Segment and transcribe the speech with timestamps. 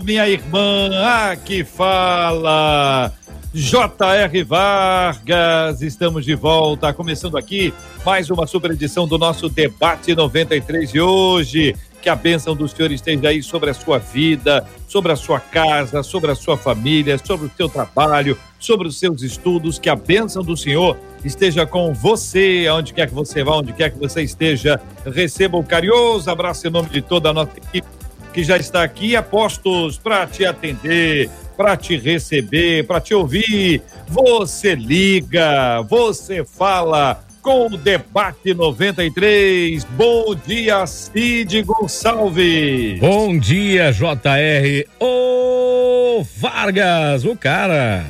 [0.00, 0.90] minha irmã.
[1.30, 3.12] Aqui fala.
[3.54, 4.44] J.R.
[4.44, 11.00] Vargas, estamos de volta, começando aqui mais uma super edição do nosso Debate 93 de
[11.00, 11.76] hoje.
[12.00, 16.02] Que a bênção do Senhor esteja aí sobre a sua vida, sobre a sua casa,
[16.02, 19.78] sobre a sua família, sobre o seu trabalho, sobre os seus estudos.
[19.78, 23.90] Que a bênção do Senhor esteja com você, aonde quer que você vá, onde quer
[23.90, 24.80] que você esteja.
[25.04, 28.01] Receba o carinhoso abraço em nome de toda a nossa equipe
[28.32, 33.82] que já está aqui, apostos para te atender, para te receber, para te ouvir.
[34.08, 39.84] Você liga, você fala com o Debate 93.
[39.84, 42.98] Bom dia, Cid Gonçalves.
[43.00, 44.88] Bom dia, JR.
[44.98, 48.04] Ô, Vargas, o cara.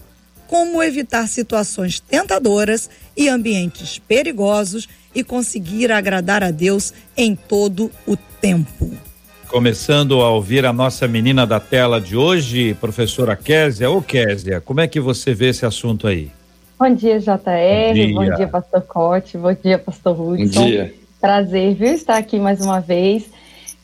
[0.49, 8.17] Como evitar situações tentadoras e ambientes perigosos e conseguir agradar a Deus em todo o
[8.17, 8.91] tempo?
[9.47, 13.89] Começando a ouvir a nossa menina da tela de hoje, professora Késia.
[13.89, 16.33] Ô Késia, como é que você vê esse assunto aí?
[16.81, 17.29] Bom dia, JR.
[17.29, 18.15] Bom dia.
[18.15, 19.37] Bom dia, pastor Cote.
[19.37, 20.61] Bom dia, pastor Hudson.
[20.61, 20.95] Bom dia.
[21.21, 23.29] Prazer, viu, estar aqui mais uma vez.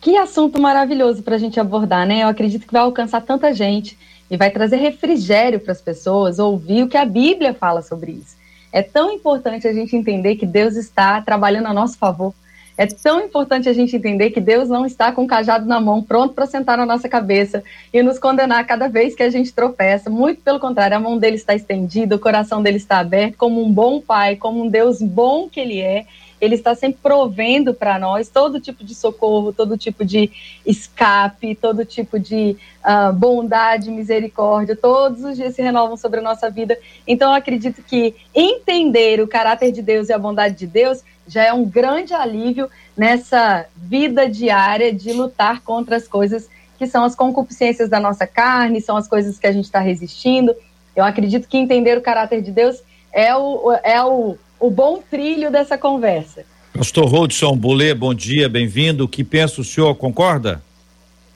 [0.01, 2.23] Que assunto maravilhoso para a gente abordar, né?
[2.23, 3.99] Eu acredito que vai alcançar tanta gente
[4.31, 8.35] e vai trazer refrigério para as pessoas ouvir o que a Bíblia fala sobre isso.
[8.73, 12.33] É tão importante a gente entender que Deus está trabalhando a nosso favor.
[12.79, 16.03] É tão importante a gente entender que Deus não está com o cajado na mão,
[16.03, 20.11] pronto para sentar na nossa cabeça e nos condenar cada vez que a gente tropeça.
[20.11, 23.73] Muito pelo contrário, a mão dele está estendida, o coração dele está aberto, como um
[23.73, 26.05] bom pai, como um Deus bom que ele é.
[26.39, 30.31] Ele está sempre provendo para nós todo tipo de socorro, todo tipo de
[30.67, 34.77] escape, todo tipo de uh, bondade, misericórdia.
[34.77, 36.79] Todos os dias se renovam sobre a nossa vida.
[37.07, 41.45] Então, eu acredito que entender o caráter de Deus e a bondade de Deus já
[41.45, 47.15] é um grande alívio nessa vida diária de lutar contra as coisas que são as
[47.15, 50.55] concupiscências da nossa carne, são as coisas que a gente está resistindo.
[50.95, 52.83] Eu acredito que entender o caráter de Deus
[53.13, 56.45] é o, é o, o bom trilho dessa conversa.
[56.77, 59.05] Pastor Rodson Bolê, bom dia, bem-vindo.
[59.05, 60.63] O que pensa o senhor, concorda?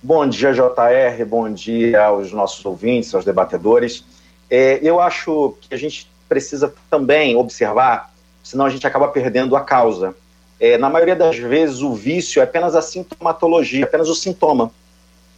[0.03, 4.05] Bom dia, JR, bom dia aos nossos ouvintes, aos debatedores.
[4.51, 9.61] É, eu acho que a gente precisa também observar, senão a gente acaba perdendo a
[9.61, 10.15] causa.
[10.59, 14.71] É, na maioria das vezes, o vício é apenas a sintomatologia, apenas o sintoma.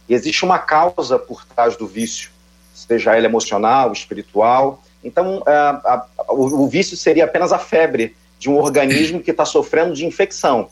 [0.07, 2.29] E existe uma causa por trás do vício,
[2.73, 4.83] seja ele emocional, espiritual.
[5.03, 9.45] Então, a, a, o, o vício seria apenas a febre de um organismo que está
[9.45, 10.69] sofrendo de infecção.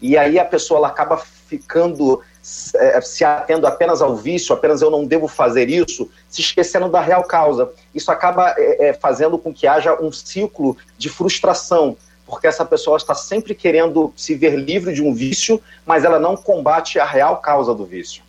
[0.00, 4.90] E aí a pessoa ela acaba ficando é, se atendo apenas ao vício, apenas eu
[4.90, 7.70] não devo fazer isso, se esquecendo da real causa.
[7.94, 11.96] Isso acaba é, é, fazendo com que haja um ciclo de frustração,
[12.26, 16.36] porque essa pessoa está sempre querendo se ver livre de um vício, mas ela não
[16.36, 18.22] combate a real causa do vício.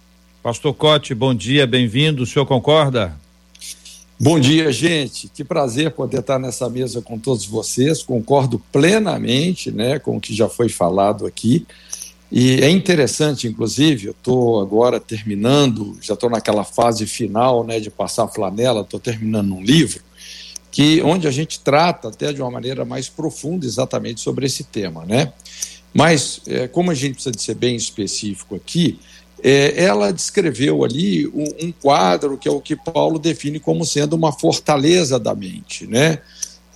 [0.43, 2.23] Pastor Cote, bom dia, bem-vindo.
[2.23, 3.15] O senhor concorda?
[4.19, 5.27] Bom dia, gente.
[5.27, 8.03] Que prazer poder estar nessa mesa com todos vocês.
[8.03, 11.65] Concordo plenamente, né, com o que já foi falado aqui.
[12.35, 17.91] E é interessante, inclusive, eu estou agora terminando, já estou naquela fase final, né, de
[17.91, 18.81] passar a flanela.
[18.81, 20.01] Estou terminando um livro
[20.71, 25.05] que onde a gente trata até de uma maneira mais profunda exatamente sobre esse tema,
[25.05, 25.31] né?
[25.93, 28.99] Mas é, como a gente precisa de ser bem específico aqui,
[29.43, 34.15] é, ela descreveu ali um, um, quadro que é o que Paulo define como sendo
[34.15, 36.17] uma fortaleza da mente, né?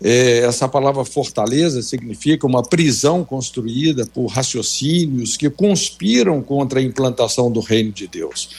[0.03, 7.51] É, essa palavra fortaleza significa uma prisão construída por raciocínios que conspiram contra a implantação
[7.51, 8.49] do reino de Deus.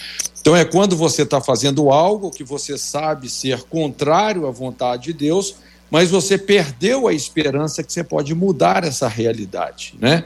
[0.40, 5.12] Então, é quando você está fazendo algo que você sabe ser contrário à vontade de
[5.12, 5.56] Deus,
[5.90, 10.24] mas você perdeu a esperança que você pode mudar essa realidade, né?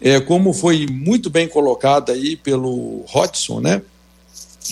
[0.00, 3.82] é, como foi muito bem colocado aí pelo Hodgson, né?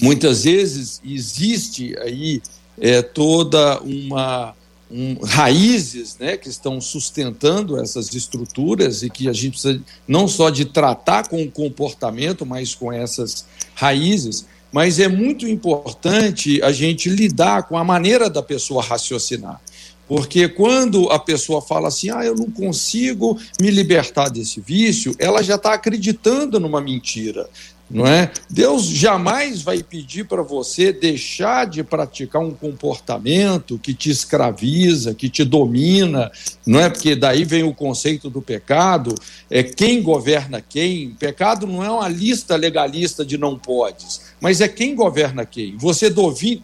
[0.03, 2.43] Muitas vezes existe aí
[2.81, 4.55] é, toda uma
[4.95, 10.51] um, raízes né, que estão sustentando essas estruturas e que a gente precisa não só
[10.51, 13.45] de tratar com o comportamento, mas com essas
[13.75, 14.47] raízes.
[14.71, 19.61] Mas é muito importante a gente lidar com a maneira da pessoa raciocinar.
[20.07, 25.43] Porque quando a pessoa fala assim, ah, eu não consigo me libertar desse vício, ela
[25.43, 27.49] já está acreditando numa mentira,
[27.91, 28.33] não é?
[28.49, 35.29] Deus jamais vai pedir para você deixar de praticar um comportamento que te escraviza, que
[35.29, 36.31] te domina,
[36.67, 36.89] não é?
[36.89, 39.15] Porque daí vem o conceito do pecado,
[39.51, 41.11] é quem governa quem.
[41.11, 45.77] Pecado não é uma lista legalista de não podes, mas é quem governa quem.
[45.77, 46.11] Você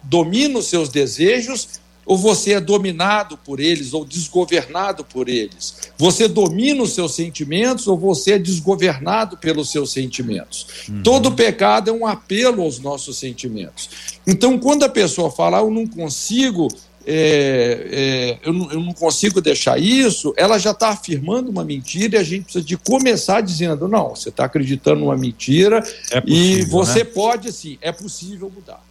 [0.03, 5.75] domina os seus desejos ou você é dominado por eles ou desgovernado por eles?
[5.97, 10.87] Você domina os seus sentimentos ou você é desgovernado pelos seus sentimentos?
[10.89, 11.03] Uhum.
[11.03, 13.89] Todo pecado é um apelo aos nossos sentimentos.
[14.25, 16.67] Então, quando a pessoa fala, ah, eu não consigo.
[17.03, 22.15] É, é, eu, não, eu, não, consigo deixar isso, ela já está afirmando uma mentira
[22.15, 26.27] e a gente precisa de começar dizendo: não, você está acreditando numa mentira é possível,
[26.27, 27.05] e você né?
[27.05, 28.83] pode sim, é possível mudar.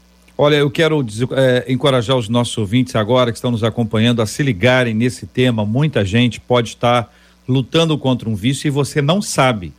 [0.43, 1.05] Olha, eu quero
[1.37, 5.67] é, encorajar os nossos ouvintes agora que estão nos acompanhando a se ligarem nesse tema.
[5.67, 7.15] Muita gente pode estar
[7.47, 9.71] lutando contra um vício e você não sabe.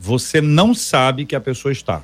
[0.00, 2.02] Você não sabe que a pessoa está.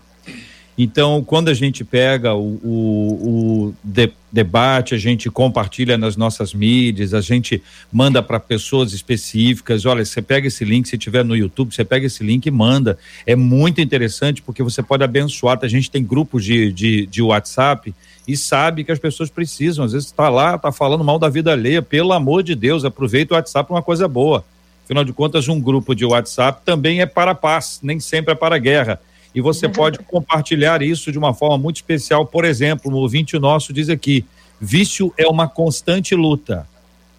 [0.80, 6.54] Então, quando a gente pega o, o, o de, debate, a gente compartilha nas nossas
[6.54, 7.60] mídias, a gente
[7.92, 9.84] manda para pessoas específicas.
[9.84, 12.96] Olha, você pega esse link, se tiver no YouTube, você pega esse link e manda.
[13.26, 15.58] É muito interessante porque você pode abençoar.
[15.62, 17.92] A gente tem grupos de, de, de WhatsApp
[18.28, 19.84] e sabe que as pessoas precisam.
[19.84, 21.82] Às vezes está lá, está falando mal da vida alheia.
[21.82, 24.44] Pelo amor de Deus, aproveita o WhatsApp para uma coisa boa.
[24.84, 28.36] Afinal de contas, um grupo de WhatsApp também é para a paz, nem sempre é
[28.36, 29.00] para a guerra
[29.34, 32.26] e você pode compartilhar isso de uma forma muito especial.
[32.26, 34.24] Por exemplo, um ouvinte nosso diz aqui:
[34.60, 36.66] vício é uma constante luta.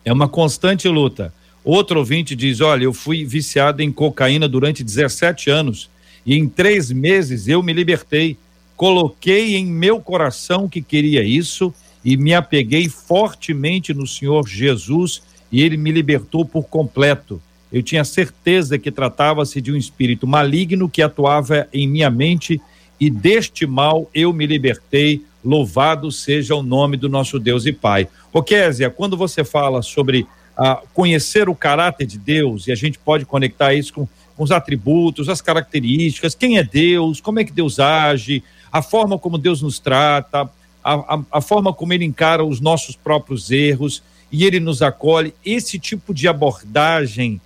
[0.04, 1.34] É uma constante luta.
[1.64, 5.90] Outro ouvinte diz: Olha, eu fui viciado em cocaína durante 17 anos
[6.26, 8.38] e em três meses eu me libertei.
[8.76, 11.74] Coloquei em meu coração que queria isso
[12.04, 17.42] e me apeguei fortemente no Senhor Jesus e ele me libertou por completo.
[17.72, 22.60] Eu tinha certeza que tratava-se de um espírito maligno que atuava em minha mente
[23.00, 25.24] e deste mal eu me libertei.
[25.44, 28.08] Louvado seja o nome do nosso Deus e Pai.
[28.34, 33.00] Ô Késia, quando você fala sobre a conhecer o caráter de Deus, e a gente
[33.00, 37.54] pode conectar isso com, com os atributos, as características, quem é Deus, como é que
[37.54, 40.50] Deus age, a forma como Deus nos trata,
[40.84, 45.34] a, a, a forma como Ele encara os nossos próprios erros e Ele nos acolhe.
[45.46, 47.40] Esse tipo de abordagem,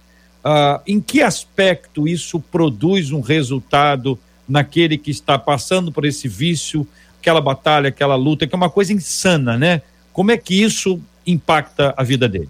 [0.44, 6.86] uh, em que aspecto isso produz um resultado naquele que está passando por esse vício,
[7.20, 9.82] aquela batalha, aquela luta, que é uma coisa insana, né?
[10.12, 12.50] Como é que isso impacta a vida dele?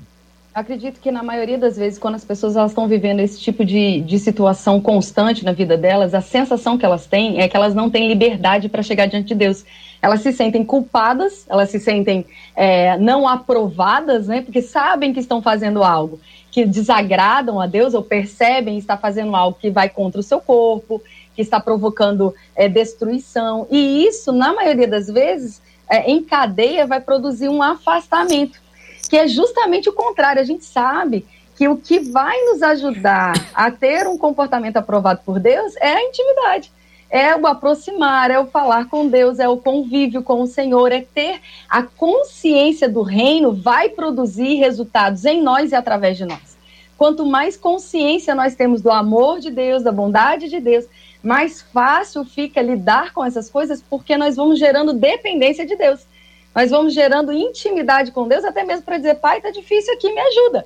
[0.53, 4.01] Acredito que na maioria das vezes, quando as pessoas elas estão vivendo esse tipo de,
[4.01, 7.89] de situação constante na vida delas, a sensação que elas têm é que elas não
[7.89, 9.65] têm liberdade para chegar diante de Deus.
[9.99, 14.41] Elas se sentem culpadas, elas se sentem é, não aprovadas, né?
[14.41, 16.19] Porque sabem que estão fazendo algo
[16.53, 21.01] que desagradam a Deus ou percebem estar fazendo algo que vai contra o seu corpo,
[21.35, 23.65] que está provocando é, destruição.
[23.71, 28.61] E isso, na maioria das vezes, é, em cadeia, vai produzir um afastamento
[29.09, 30.41] que é justamente o contrário.
[30.41, 35.39] A gente sabe que o que vai nos ajudar a ter um comportamento aprovado por
[35.39, 36.71] Deus é a intimidade.
[37.13, 41.01] É o aproximar, é o falar com Deus, é o convívio com o Senhor, é
[41.01, 41.39] ter
[41.69, 46.57] a consciência do reino, vai produzir resultados em nós e através de nós.
[46.97, 50.85] Quanto mais consciência nós temos do amor de Deus, da bondade de Deus,
[51.21, 56.07] mais fácil fica lidar com essas coisas, porque nós vamos gerando dependência de Deus.
[56.55, 60.19] Nós vamos gerando intimidade com Deus, até mesmo para dizer, pai, tá difícil aqui, me
[60.19, 60.65] ajuda.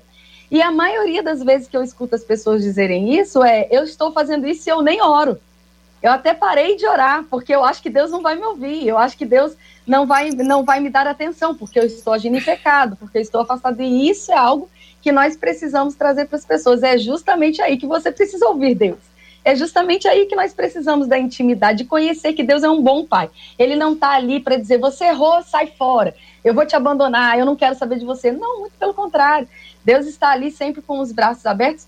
[0.49, 4.13] E a maioria das vezes que eu escuto as pessoas dizerem isso é, eu estou
[4.13, 5.37] fazendo isso e eu nem oro.
[6.01, 8.97] Eu até parei de orar, porque eu acho que Deus não vai me ouvir, eu
[8.97, 12.43] acho que Deus não vai, não vai me dar atenção, porque eu estou agindo em
[12.43, 13.81] pecado, porque eu estou afastado.
[13.81, 14.69] E isso é algo
[15.01, 16.83] que nós precisamos trazer para as pessoas.
[16.83, 18.99] É justamente aí que você precisa ouvir Deus.
[19.43, 23.05] É justamente aí que nós precisamos da intimidade, de conhecer que Deus é um bom
[23.05, 23.29] pai.
[23.57, 26.13] Ele não está ali para dizer, você errou, sai fora,
[26.43, 28.29] eu vou te abandonar, eu não quero saber de você.
[28.31, 29.47] Não, muito pelo contrário.
[29.85, 31.87] Deus está ali sempre com os braços abertos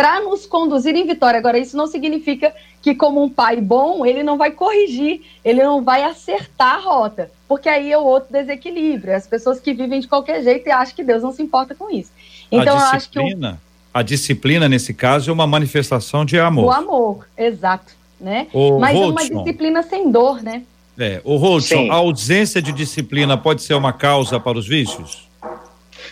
[0.00, 1.36] para nos conduzir em vitória.
[1.36, 5.84] Agora, isso não significa que, como um pai bom, ele não vai corrigir, ele não
[5.84, 9.14] vai acertar a rota, porque aí é o outro desequilíbrio.
[9.14, 11.90] As pessoas que vivem de qualquer jeito e acham que Deus não se importa com
[11.90, 12.10] isso.
[12.50, 13.20] Então, eu acho que.
[13.20, 13.58] O
[13.92, 16.64] a disciplina, nesse caso, é uma manifestação de amor.
[16.64, 17.92] O amor, exato.
[18.18, 18.46] Né?
[18.54, 20.62] O Mas é uma disciplina sem dor, né?
[20.98, 25.28] É, o Rodson, a ausência de disciplina pode ser uma causa para os vícios?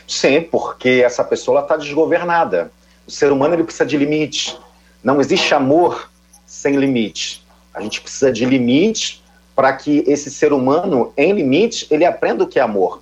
[0.07, 2.71] Sim, porque essa pessoa está desgovernada.
[3.09, 4.55] O ser humano ele precisa de limites.
[5.03, 6.11] Não existe amor
[6.47, 7.43] sem limite.
[7.73, 9.25] A gente precisa de limites
[9.57, 13.01] para que esse ser humano, em limites, ele aprenda o que é amor.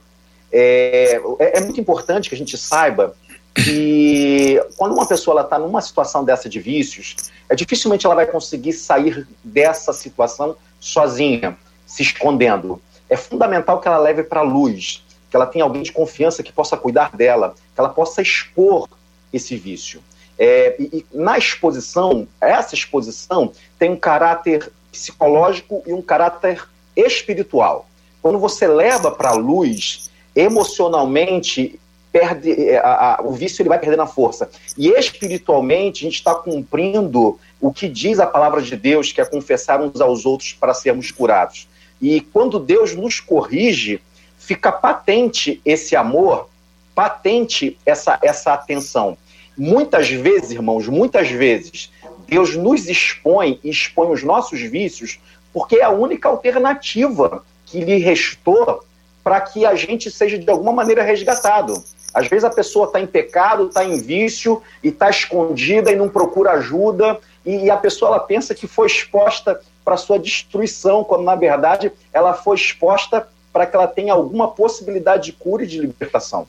[0.53, 3.17] É, é, é muito importante que a gente saiba
[3.53, 7.17] que quando uma pessoa está numa situação dessa de vícios,
[7.49, 12.81] é dificilmente ela vai conseguir sair dessa situação sozinha, se escondendo.
[13.11, 16.53] É fundamental que ela leve para a luz, que ela tenha alguém de confiança que
[16.53, 18.89] possa cuidar dela, que ela possa expor
[19.33, 20.03] esse vício.
[20.39, 27.89] É, e, e na exposição, essa exposição tem um caráter psicológico e um caráter espiritual.
[28.23, 31.79] Quando você leva para a luz, emocionalmente
[32.13, 34.51] perde é, a, a, o vício ele vai perdendo a força.
[34.77, 39.25] E espiritualmente a gente está cumprindo o que diz a palavra de Deus, que é
[39.25, 41.69] confessar uns aos outros para sermos curados.
[42.01, 44.01] E quando Deus nos corrige,
[44.39, 46.49] fica patente esse amor,
[46.97, 49.19] patente essa, essa atenção.
[49.57, 51.93] Muitas vezes, irmãos, muitas vezes,
[52.27, 55.21] Deus nos expõe e expõe os nossos vícios,
[55.53, 58.83] porque é a única alternativa que lhe restou
[59.23, 61.75] para que a gente seja de alguma maneira resgatado.
[62.15, 66.09] Às vezes a pessoa está em pecado, está em vício e está escondida e não
[66.09, 71.35] procura ajuda, e a pessoa ela pensa que foi exposta para sua destruição, quando na
[71.35, 76.47] verdade ela foi exposta para que ela tenha alguma possibilidade de cura e de libertação.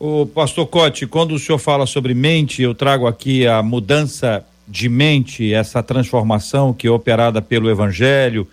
[0.00, 4.88] O pastor Cote, quando o senhor fala sobre mente, eu trago aqui a mudança de
[4.88, 8.46] mente, essa transformação que é operada pelo evangelho,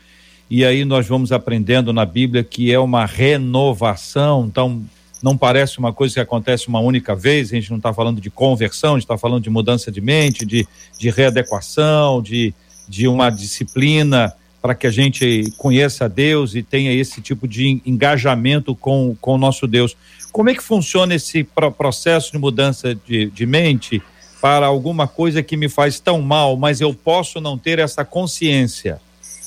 [0.49, 4.83] e aí nós vamos aprendendo na Bíblia que é uma renovação, então
[5.21, 8.31] não parece uma coisa que acontece uma única vez, a gente não está falando de
[8.31, 12.55] conversão, a gente está falando de mudança de mente, de, de readequação, de,
[12.89, 14.33] de uma disciplina
[14.65, 19.37] para que a gente conheça Deus e tenha esse tipo de engajamento com, com o
[19.37, 19.95] nosso Deus.
[20.35, 21.45] Como é que funciona esse
[21.77, 24.01] processo de mudança de, de mente
[24.41, 28.99] para alguma coisa que me faz tão mal, mas eu posso não ter essa consciência?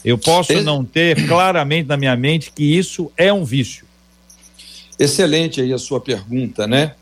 [0.02, 3.84] Eu posso não ter claramente na minha mente que isso é um vício.
[4.98, 6.94] Excelente aí a sua pergunta, né?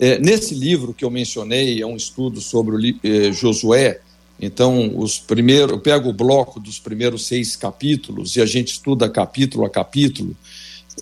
[0.00, 4.00] É, nesse livro que eu mencionei, é um estudo sobre o, eh, Josué.
[4.40, 9.06] Então, os primeiros, eu pego o bloco dos primeiros seis capítulos e a gente estuda
[9.06, 10.34] capítulo a capítulo,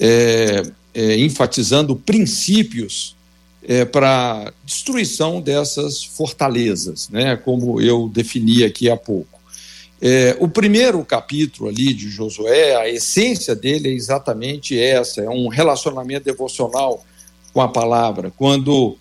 [0.00, 3.16] é, é, enfatizando princípios
[3.66, 9.40] é, para destruição dessas fortalezas, né, como eu defini aqui há pouco.
[10.00, 15.46] É, o primeiro capítulo ali de Josué, a essência dele é exatamente essa: é um
[15.46, 17.06] relacionamento devocional
[17.52, 18.32] com a palavra.
[18.36, 18.98] Quando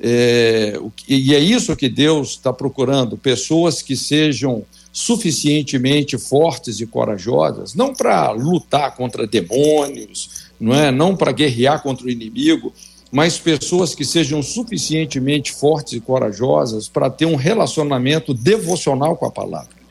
[0.00, 7.74] é, e é isso que Deus está procurando: pessoas que sejam suficientemente fortes e corajosas,
[7.74, 12.72] não para lutar contra demônios, não é, não para guerrear contra o inimigo,
[13.12, 19.30] mas pessoas que sejam suficientemente fortes e corajosas para ter um relacionamento devocional com a
[19.30, 19.84] palavra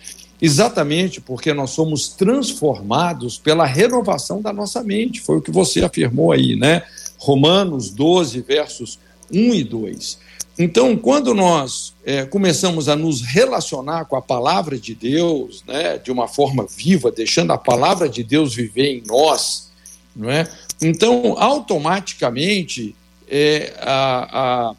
[0.43, 5.21] exatamente porque nós somos transformados pela renovação da nossa mente.
[5.21, 6.83] Foi o que você afirmou aí, né?
[7.17, 8.99] Romanos 12, versos
[9.31, 10.19] 1 e 2.
[10.59, 16.11] Então, quando nós é, começamos a nos relacionar com a palavra de Deus, né, de
[16.11, 19.71] uma forma viva, deixando a palavra de Deus viver em nós,
[20.13, 20.45] não é?
[20.81, 22.95] Então, automaticamente,
[23.29, 24.75] é, a, a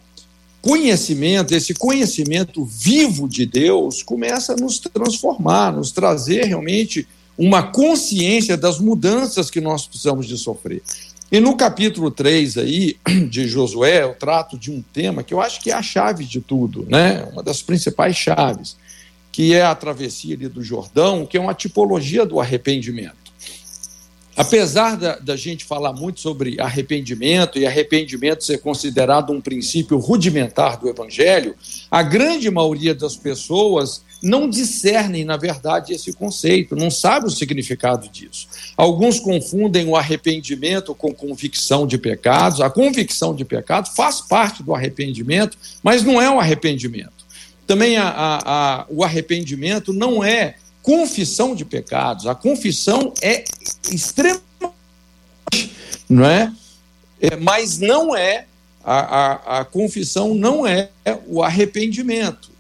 [0.61, 8.57] conhecimento, esse conhecimento vivo de Deus, começa a nos transformar, nos trazer realmente uma consciência
[8.57, 10.83] das mudanças que nós precisamos de sofrer.
[11.31, 12.97] E no capítulo 3 aí
[13.29, 16.41] de Josué, eu trato de um tema que eu acho que é a chave de
[16.41, 17.29] tudo, né?
[17.33, 18.77] Uma das principais chaves,
[19.33, 23.24] que é a travessia do Jordão, que é uma tipologia do arrependimento.
[24.37, 30.79] Apesar da, da, gente falar muito sobre arrependimento e arrependimento ser considerado um princípio rudimentar
[30.79, 31.55] do Evangelho,
[31.89, 38.09] a grande maioria das pessoas não discernem, na verdade, esse conceito, não sabe o significado
[38.09, 38.49] disso.
[38.77, 42.61] Alguns confundem o arrependimento com convicção de pecados.
[42.61, 47.13] A convicção de pecado faz parte do arrependimento, mas não é um arrependimento.
[47.67, 48.39] Também a, a,
[48.81, 52.27] a, o arrependimento não é confissão de pecados.
[52.27, 53.43] A confissão é
[53.91, 54.45] extremamente,
[56.09, 56.53] não é?
[57.21, 58.45] é mas não é
[58.85, 60.91] a, a, a, confissão não é
[61.27, 62.51] o arrependimento.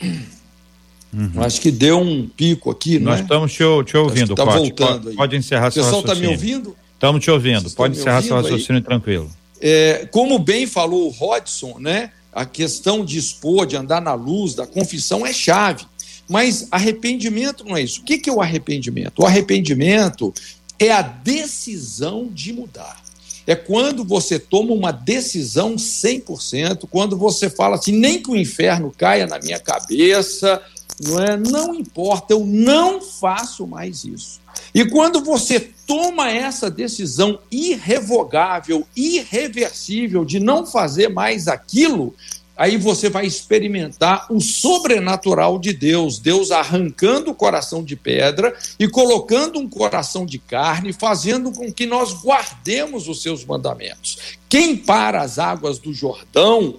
[0.00, 1.32] Uhum.
[1.36, 3.22] Acho que deu um pico aqui, Nós é?
[3.22, 5.98] estamos te, te ouvindo, Está voltando pode, pode, encerrar seu raciocínio.
[5.98, 6.76] O pessoal está me ouvindo?
[6.94, 7.70] Estamos te ouvindo.
[7.72, 8.82] pode encerrar seu raciocínio aí?
[8.82, 9.30] tranquilo.
[9.60, 12.10] É, como bem falou o Rodson, né?
[12.32, 15.84] A questão de expor, de andar na luz, da confissão é chave.
[16.28, 18.00] Mas arrependimento não é isso.
[18.00, 19.20] O que é o arrependimento?
[19.20, 20.32] O arrependimento
[20.78, 23.02] é a decisão de mudar.
[23.46, 28.92] É quando você toma uma decisão 100%, quando você fala assim, nem que o inferno
[28.96, 30.62] caia na minha cabeça,
[31.02, 31.36] não é?
[31.36, 34.40] Não importa, eu não faço mais isso.
[34.74, 42.14] E quando você toma essa decisão irrevogável, irreversível de não fazer mais aquilo,
[42.56, 48.88] aí você vai experimentar o sobrenatural de Deus, Deus arrancando o coração de pedra e
[48.88, 54.38] colocando um coração de carne, fazendo com que nós guardemos os seus mandamentos.
[54.48, 56.78] Quem para as águas do Jordão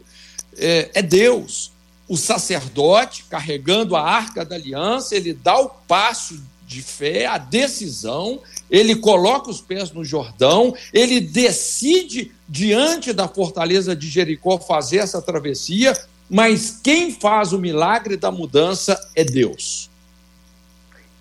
[0.57, 1.71] é, é Deus.
[2.07, 8.39] O sacerdote, carregando a arca da aliança, ele dá o passo de fé, a decisão,
[8.69, 15.21] ele coloca os pés no Jordão, ele decide diante da fortaleza de Jericó fazer essa
[15.21, 15.93] travessia,
[16.30, 19.89] mas quem faz o milagre da mudança é Deus.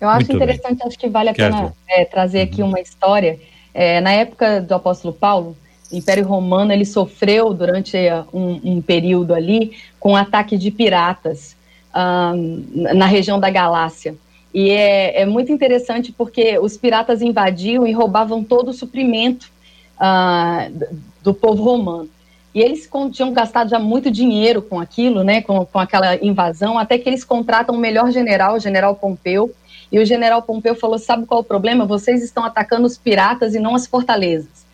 [0.01, 0.87] Eu acho Muito interessante, bem.
[0.87, 2.69] acho que vale a pena é, trazer aqui uhum.
[2.69, 3.39] uma história.
[3.73, 5.55] É, na época do apóstolo Paulo,
[5.91, 10.71] o Império Romano ele sofreu durante é, um, um período ali com um ataque de
[10.71, 11.55] piratas
[11.95, 14.15] um, na região da Galácia.
[14.55, 19.51] E é, é, muito interessante porque os piratas invadiam e roubavam todo o suprimento
[19.97, 22.09] uh, do povo romano.
[22.53, 26.97] E eles tinham gastado já muito dinheiro com aquilo, né, com, com aquela invasão, até
[26.97, 29.53] que eles contratam o melhor general, o general Pompeu.
[29.91, 31.85] E o general Pompeu falou: sabe qual é o problema?
[31.85, 34.65] Vocês estão atacando os piratas e não as fortalezas.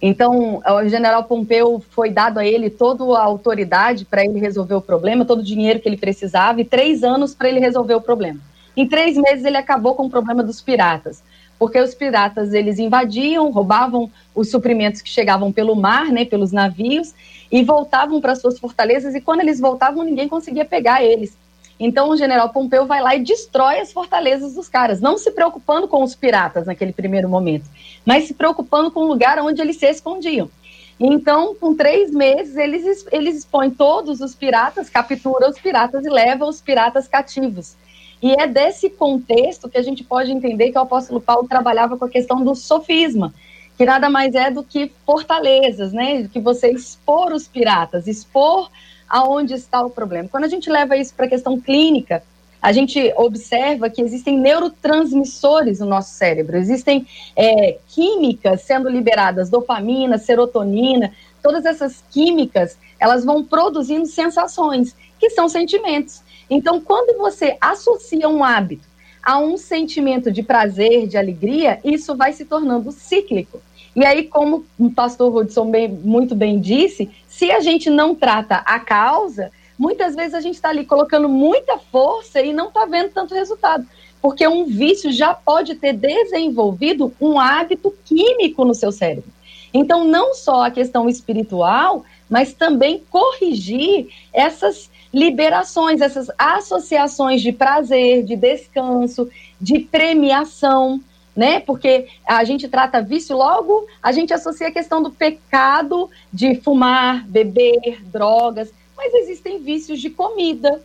[0.00, 4.80] Então, o general Pompeu foi dado a ele toda a autoridade para ele resolver o
[4.80, 8.40] problema, todo o dinheiro que ele precisava e três anos para ele resolver o problema.
[8.76, 11.22] Em três meses ele acabou com o problema dos piratas,
[11.58, 17.14] porque os piratas eles invadiam, roubavam os suprimentos que chegavam pelo mar, né, pelos navios,
[17.50, 19.14] e voltavam para suas fortalezas.
[19.14, 21.36] E quando eles voltavam, ninguém conseguia pegar eles.
[21.78, 25.86] Então o general Pompeu vai lá e destrói as fortalezas dos caras, não se preocupando
[25.86, 27.66] com os piratas naquele primeiro momento,
[28.04, 30.50] mas se preocupando com o lugar onde eles se escondiam.
[30.98, 36.48] Então, com três meses, eles, eles expõem todos os piratas, capturam os piratas e levam
[36.48, 37.76] os piratas cativos.
[38.22, 42.04] E é desse contexto que a gente pode entender que o apóstolo Paulo trabalhava com
[42.04, 43.34] a questão do sofisma,
[43.76, 46.28] que nada mais é do que fortalezas, né?
[46.32, 48.70] Que você expor os piratas, expor
[49.08, 50.28] aonde está o problema.
[50.28, 52.22] Quando a gente leva isso para a questão clínica,
[52.60, 60.18] a gente observa que existem neurotransmissores no nosso cérebro, existem é, químicas sendo liberadas, dopamina,
[60.18, 66.22] serotonina, todas essas químicas elas vão produzindo sensações, que são sentimentos.
[66.48, 68.86] Então, quando você associa um hábito
[69.22, 73.60] a um sentimento de prazer, de alegria, isso vai se tornando cíclico.
[73.94, 78.56] E aí, como o pastor Rodson bem, muito bem disse, se a gente não trata
[78.56, 83.10] a causa, muitas vezes a gente está ali colocando muita força e não está vendo
[83.10, 83.86] tanto resultado.
[84.22, 89.30] Porque um vício já pode ter desenvolvido um hábito químico no seu cérebro.
[89.72, 98.22] Então, não só a questão espiritual, mas também corrigir essas liberações, essas associações de prazer,
[98.22, 101.00] de descanso, de premiação,
[101.34, 101.58] né?
[101.58, 107.26] Porque a gente trata vício logo, a gente associa a questão do pecado de fumar,
[107.26, 110.82] beber, drogas, mas existem vícios de comida,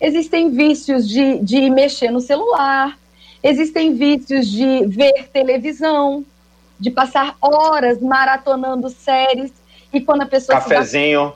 [0.00, 2.98] existem vícios de, de mexer no celular,
[3.42, 6.24] existem vícios de ver televisão,
[6.80, 9.52] de passar horas maratonando séries.
[9.92, 11.34] E quando a pessoa cafezinho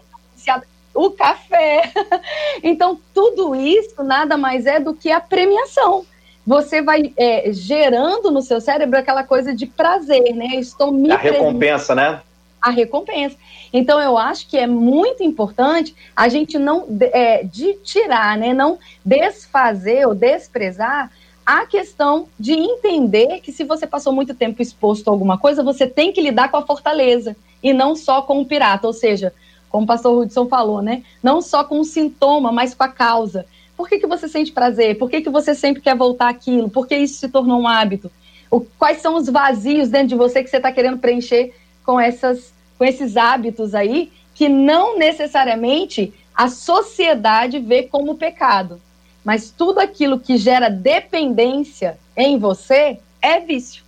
[0.98, 1.92] o café.
[2.62, 6.04] Então tudo isso nada mais é do que a premiação.
[6.44, 10.56] Você vai é, gerando no seu cérebro aquela coisa de prazer né?
[10.56, 12.20] Estou me a recompensa né?
[12.60, 13.36] A recompensa.
[13.72, 18.52] Então eu acho que é muito importante a gente não é, de tirar né?
[18.52, 21.10] Não desfazer ou desprezar
[21.46, 25.86] a questão de entender que se você passou muito tempo exposto a alguma coisa, você
[25.86, 29.32] tem que lidar com a fortaleza e não só com o pirata, ou seja,
[29.70, 31.02] como o pastor Hudson falou, né?
[31.22, 33.46] Não só com o sintoma, mas com a causa.
[33.76, 34.98] Por que, que você sente prazer?
[34.98, 36.68] Por que, que você sempre quer voltar aquilo?
[36.68, 38.10] Por que isso se tornou um hábito?
[38.50, 41.54] O, quais são os vazios dentro de você que você está querendo preencher
[41.84, 48.80] com, essas, com esses hábitos aí que não necessariamente a sociedade vê como pecado?
[49.28, 53.84] mas tudo aquilo que gera dependência em você é vício.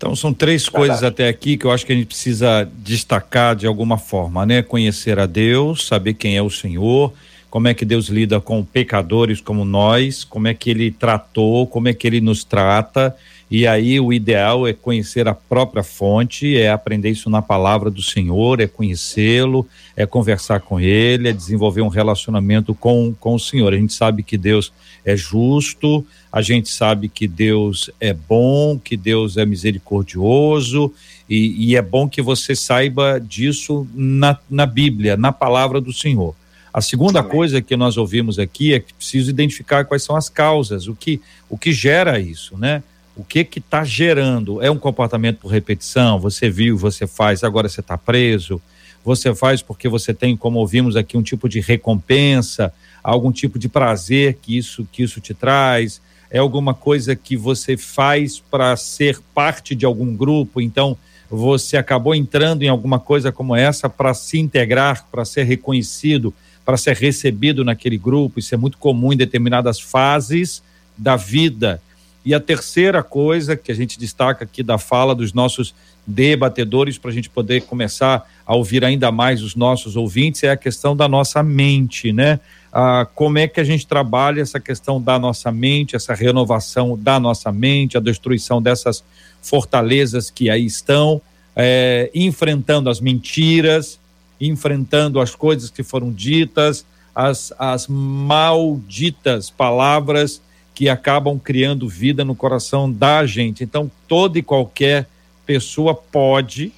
[0.00, 3.66] Então são três coisas até aqui que eu acho que a gente precisa destacar de
[3.66, 4.62] alguma forma, né?
[4.62, 7.12] Conhecer a Deus, saber quem é o Senhor,
[7.50, 11.86] como é que Deus lida com pecadores como nós, como é que ele tratou, como
[11.86, 13.14] é que ele nos trata.
[13.50, 18.00] E aí o ideal é conhecer a própria fonte, é aprender isso na palavra do
[18.00, 23.74] Senhor, é conhecê-lo, é conversar com ele, é desenvolver um relacionamento com, com o Senhor.
[23.74, 24.72] A gente sabe que Deus
[25.04, 30.92] é justo, a gente sabe que Deus é bom, que Deus é misericordioso,
[31.28, 36.36] e, e é bom que você saiba disso na, na Bíblia, na palavra do Senhor.
[36.72, 40.86] A segunda coisa que nós ouvimos aqui é que preciso identificar quais são as causas,
[40.86, 42.80] o que, o que gera isso, né?
[43.16, 44.62] O que que está gerando?
[44.62, 46.18] É um comportamento por repetição?
[46.20, 48.60] Você viu, você faz, agora você está preso.
[49.04, 53.68] Você faz porque você tem, como ouvimos aqui, um tipo de recompensa, algum tipo de
[53.68, 56.00] prazer que isso que isso te traz.
[56.30, 60.60] É alguma coisa que você faz para ser parte de algum grupo.
[60.60, 60.96] Então
[61.28, 66.34] você acabou entrando em alguma coisa como essa para se integrar, para ser reconhecido
[66.70, 68.38] para ser recebido naquele grupo.
[68.38, 70.62] Isso é muito comum em determinadas fases
[70.96, 71.82] da vida.
[72.24, 75.74] E a terceira coisa que a gente destaca aqui da fala dos nossos
[76.06, 80.56] debatedores, para a gente poder começar a ouvir ainda mais os nossos ouvintes, é a
[80.56, 82.40] questão da nossa mente, né?
[82.72, 87.18] Ah, como é que a gente trabalha essa questão da nossa mente, essa renovação da
[87.18, 89.02] nossa mente, a destruição dessas
[89.42, 91.20] fortalezas que aí estão,
[91.56, 93.98] é, enfrentando as mentiras,
[94.40, 100.40] enfrentando as coisas que foram ditas, as, as malditas palavras
[100.80, 103.62] que acabam criando vida no coração da gente.
[103.62, 105.06] Então, toda e qualquer
[105.44, 106.72] pessoa pode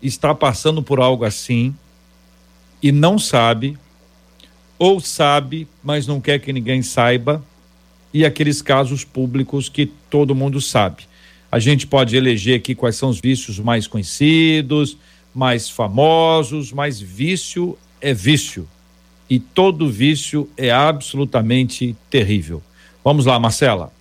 [0.00, 1.74] estar passando por algo assim
[2.82, 3.76] e não sabe,
[4.78, 7.44] ou sabe, mas não quer que ninguém saiba,
[8.10, 11.06] e aqueles casos públicos que todo mundo sabe.
[11.52, 14.96] A gente pode eleger aqui quais são os vícios mais conhecidos,
[15.34, 18.66] mais famosos, mas vício é vício.
[19.28, 22.62] E todo vício é absolutamente terrível.
[23.06, 23.92] Vamos lá, Marcela.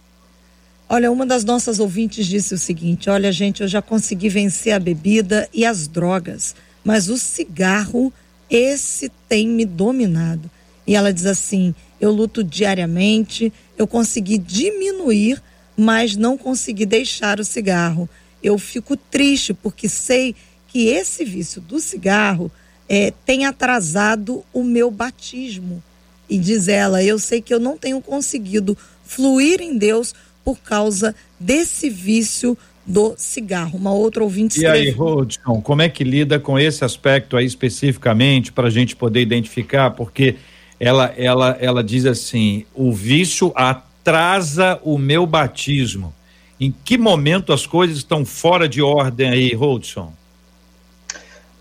[0.89, 4.80] Olha, uma das nossas ouvintes disse o seguinte: Olha, gente, eu já consegui vencer a
[4.80, 8.12] bebida e as drogas, mas o cigarro,
[8.50, 10.50] esse tem me dominado.
[10.88, 15.39] E ela diz assim: Eu luto diariamente, eu consegui diminuir,
[15.78, 18.10] mas não consegui deixar o cigarro.
[18.41, 20.36] Eu fico triste porque sei
[20.68, 22.52] que esse vício do cigarro
[22.89, 25.84] é, tem atrasado o meu batismo.
[26.28, 30.13] E diz ela, eu sei que eu não tenho conseguido fluir em Deus
[30.44, 33.78] por causa desse vício do cigarro.
[33.78, 38.52] Uma outra ouvinte E aí, Rodson, como é que lida com esse aspecto aí especificamente
[38.52, 39.91] para a gente poder identificar?
[39.91, 40.36] Porque
[40.80, 46.13] ela, ela, ela diz assim: o vício atrasa o meu batismo.
[46.60, 50.13] Em que momento as coisas estão fora de ordem aí, Rodson?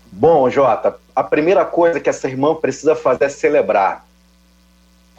[0.09, 4.04] Bom, Jota, a primeira coisa que essa irmã precisa fazer é celebrar.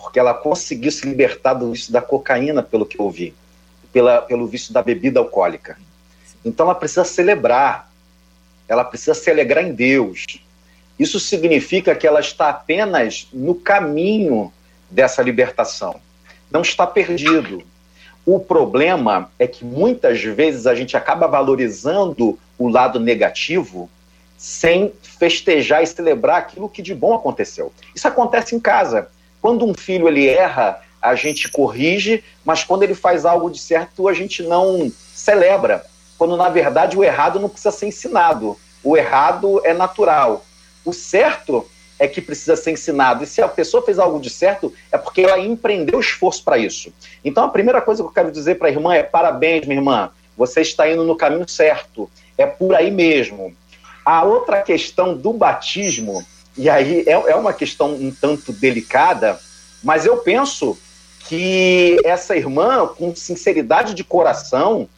[0.06, 3.34] Porque ela conseguiu se libertar do vício da cocaína, pelo que eu vi,
[3.92, 5.76] pela, pelo vício da bebida alcoólica.
[6.44, 7.90] Então ela precisa celebrar,
[8.68, 10.24] ela precisa se alegrar em Deus.
[10.96, 14.52] Isso significa que ela está apenas no caminho
[14.88, 15.96] dessa libertação.
[16.52, 17.64] Não está perdido.
[18.24, 23.90] O problema é que muitas vezes a gente acaba valorizando o lado negativo
[24.38, 27.72] sem festejar e celebrar aquilo que de bom aconteceu.
[27.92, 29.10] Isso acontece em casa.
[29.40, 34.08] Quando um filho ele erra, a gente corrige, mas quando ele faz algo de certo,
[34.08, 35.84] a gente não celebra.
[36.18, 38.56] Quando na verdade o errado não precisa ser ensinado.
[38.82, 40.44] O errado é natural.
[40.84, 41.66] O certo
[41.98, 43.24] é que precisa ser ensinado.
[43.24, 46.92] E se a pessoa fez algo de certo, é porque ela empreendeu esforço para isso.
[47.24, 50.10] Então a primeira coisa que eu quero dizer para a irmã é: parabéns, minha irmã,
[50.36, 52.10] você está indo no caminho certo.
[52.36, 53.54] É por aí mesmo.
[54.04, 56.24] A outra questão do batismo,
[56.56, 59.38] e aí é, é uma questão um tanto delicada,
[59.82, 60.78] mas eu penso
[61.20, 64.88] que essa irmã, com sinceridade de coração,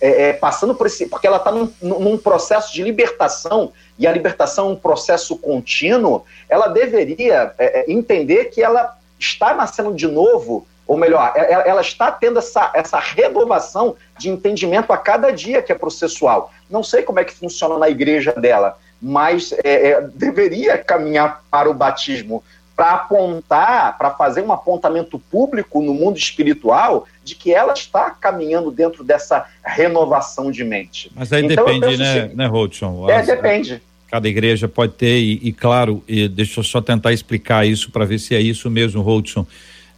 [0.00, 1.06] é, é, passando por esse.
[1.06, 6.24] Porque ela está num, num, processo de libertação, e a libertação é um processo contínuo,
[6.48, 11.68] ela deveria é, é entender que ela está nascendo de novo ou melhor, é, é,
[11.68, 16.50] ela está tendo essa, essa renovação de entendimento a cada dia que é processual.
[16.70, 21.70] Não sei como é que funciona na igreja dela, mas é, é, deveria caminhar para
[21.70, 22.42] o batismo
[22.76, 28.70] para apontar, para fazer um apontamento público no mundo espiritual de que ela está caminhando
[28.70, 31.10] dentro dessa renovação de mente.
[31.14, 33.10] Mas aí então, depende, né, assim, né, Rodson?
[33.10, 33.82] É, depende.
[34.08, 38.04] Cada igreja pode ter, e, e claro, e deixa eu só tentar explicar isso para
[38.04, 39.44] ver se é isso mesmo, Rodson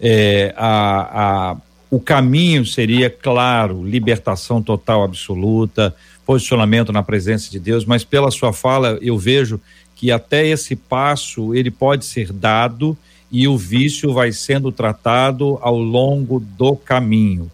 [0.01, 1.57] é, a, a,
[1.91, 5.95] o caminho seria, claro, libertação total absoluta,
[6.31, 9.61] posicionamento na presença de Deus, mas pela sua fala eu vejo
[9.97, 12.97] que até esse passo ele pode ser dado
[13.33, 17.51] e o vício vai sendo tratado ao longo do caminho,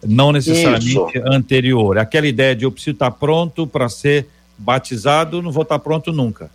[0.00, 1.22] não necessariamente Isso.
[1.26, 1.98] anterior.
[1.98, 6.52] Aquela ideia de eu preciso estar pronto para ser batizado, não vou estar pronto nunca.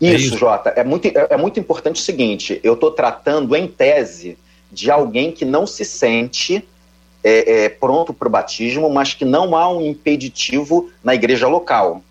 [0.00, 0.70] Isso, é isso, Jota.
[0.70, 4.36] É muito, é, é muito importante o seguinte: eu estou tratando em tese
[4.72, 6.64] de alguém que não se sente
[7.22, 12.02] é, é, pronto para o batismo, mas que não há um impeditivo na igreja local.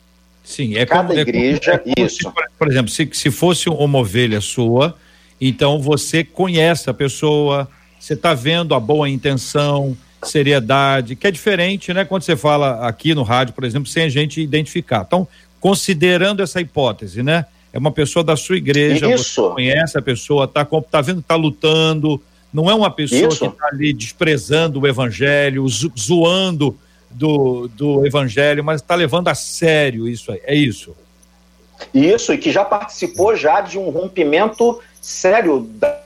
[0.43, 2.17] Sim, é Cada como, igreja, é como, é isso.
[2.17, 4.95] Se, por exemplo, se, se fosse uma ovelha sua,
[5.39, 7.67] então você conhece a pessoa,
[7.99, 12.05] você está vendo a boa intenção, seriedade, que é diferente, né?
[12.05, 15.03] Quando você fala aqui no rádio, por exemplo, sem a gente identificar.
[15.07, 15.27] Então,
[15.59, 17.45] considerando essa hipótese, né?
[17.71, 19.47] É uma pessoa da sua igreja, Isso.
[19.47, 22.21] você conhece a pessoa, está tá vendo, está lutando,
[22.53, 23.39] não é uma pessoa Isso.
[23.39, 26.77] que está ali desprezando o evangelho, zoando
[27.09, 30.41] do, do evangelho, mas está levando a sério isso aí.
[30.43, 30.95] É isso.
[31.93, 36.01] Isso, e que já participou já de um rompimento sério da,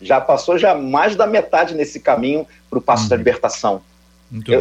[0.00, 3.08] já passou já mais da metade nesse caminho para o passo uhum.
[3.10, 3.82] da libertação.
[4.46, 4.60] Eu,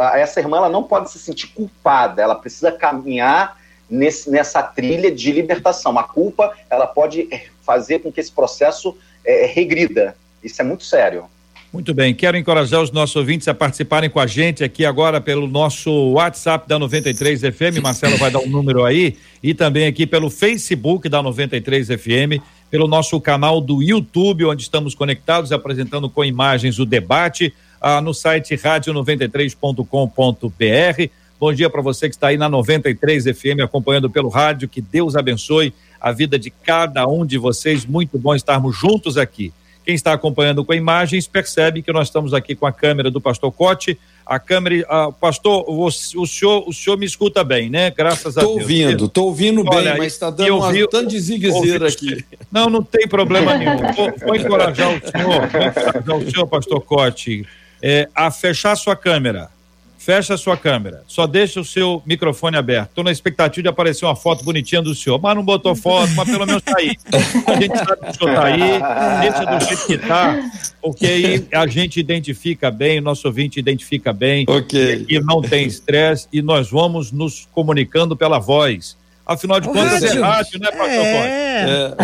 [0.00, 3.56] é, essa irmã ela não pode se sentir culpada, ela precisa caminhar
[3.88, 5.96] nesse, nessa trilha de libertação.
[5.98, 7.28] A culpa ela pode
[7.66, 10.16] fazer com que esse processo é, regrida.
[10.42, 11.24] Isso é muito sério.
[11.72, 15.46] Muito bem, quero encorajar os nossos ouvintes a participarem com a gente aqui agora pelo
[15.46, 17.82] nosso WhatsApp da 93 FM.
[17.82, 22.88] Marcelo vai dar um número aí e também aqui pelo Facebook da 93 FM, pelo
[22.88, 28.54] nosso canal do YouTube, onde estamos conectados apresentando com imagens o debate ah, no site
[28.54, 31.10] rádio93.com.br.
[31.38, 34.66] Bom dia para você que está aí na 93 FM acompanhando pelo rádio.
[34.66, 37.84] Que Deus abençoe a vida de cada um de vocês.
[37.84, 39.52] Muito bom estarmos juntos aqui.
[39.84, 43.52] Quem está acompanhando com imagens percebe que nós estamos aqui com a câmera do pastor
[43.52, 43.96] Cote.
[44.26, 45.90] A câmera, a, pastor, o, o,
[46.26, 47.92] senhor, o senhor me escuta bem, né?
[47.92, 48.62] Graças a tô Deus.
[48.62, 51.48] Estou ouvindo, estou ouvindo Olha, bem, mas está dando uma vi, tanto de zigue
[51.86, 52.24] aqui.
[52.50, 53.76] Não, não tem problema nenhum.
[53.92, 57.46] Vou, vou encorajar o senhor, vou encorajar o senhor, pastor Cote,
[57.80, 59.50] é, a fechar sua câmera
[60.06, 62.90] fecha a sua câmera, só deixa o seu microfone aberto.
[62.90, 66.30] Estou na expectativa de aparecer uma foto bonitinha do senhor, mas não botou foto, mas
[66.30, 66.96] pelo menos tá aí.
[67.44, 71.48] A gente sabe que o senhor tá aí, deixa do jeito que tá, porque aí
[71.52, 75.04] a gente identifica bem, o nosso ouvinte identifica bem, okay.
[75.08, 78.96] e não tem estresse, e nós vamos nos comunicando pela voz.
[79.26, 81.66] Afinal de contas, é rádio, né, pastor é.
[81.66, 81.94] É,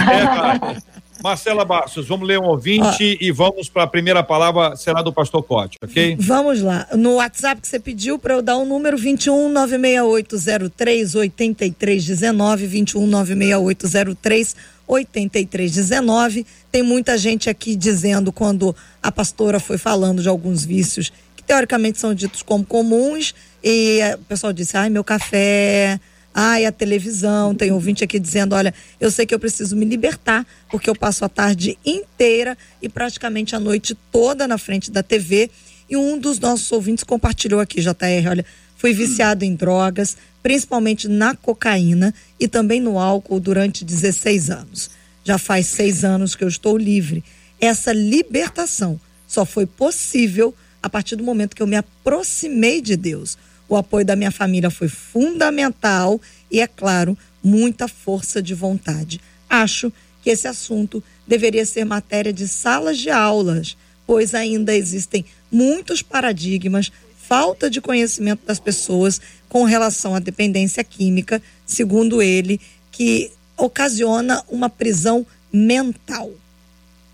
[0.75, 0.92] é.
[1.23, 3.25] Marcela Bastos, vamos ler um ouvinte ah.
[3.25, 6.17] e vamos para a primeira palavra, será do pastor Cote, ok?
[6.19, 6.89] Vamos lá.
[6.97, 13.07] No WhatsApp que você pediu para eu dar o um número 21 96803 8319, 21
[13.07, 14.57] 96803
[14.87, 16.47] 8319.
[16.71, 21.99] Tem muita gente aqui dizendo quando a pastora foi falando de alguns vícios que teoricamente
[21.99, 26.01] são ditos como comuns e o pessoal disse: "Ai, meu café
[26.35, 27.55] Ai, a televisão.
[27.55, 31.25] Tem ouvinte aqui dizendo: olha, eu sei que eu preciso me libertar, porque eu passo
[31.25, 35.51] a tarde inteira e praticamente a noite toda na frente da TV.
[35.89, 41.37] E um dos nossos ouvintes compartilhou aqui, JR, olha, fui viciado em drogas, principalmente na
[41.37, 44.91] cocaína e também no álcool durante 16 anos.
[45.23, 47.23] Já faz seis anos que eu estou livre.
[47.61, 53.39] Essa libertação só foi possível a partir do momento que eu me aproximei de Deus.
[53.73, 59.19] O apoio da minha família foi fundamental e, é claro, muita força de vontade.
[59.49, 59.91] Acho
[60.23, 63.75] que esse assunto deveria ser matéria de salas de aulas,
[64.07, 71.41] pois ainda existem muitos paradigmas, falta de conhecimento das pessoas com relação à dependência química,
[71.65, 76.31] segundo ele, que ocasiona uma prisão mental.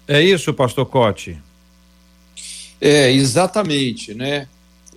[0.08, 1.38] É isso, pastor Cote?
[2.80, 4.48] É, exatamente, né?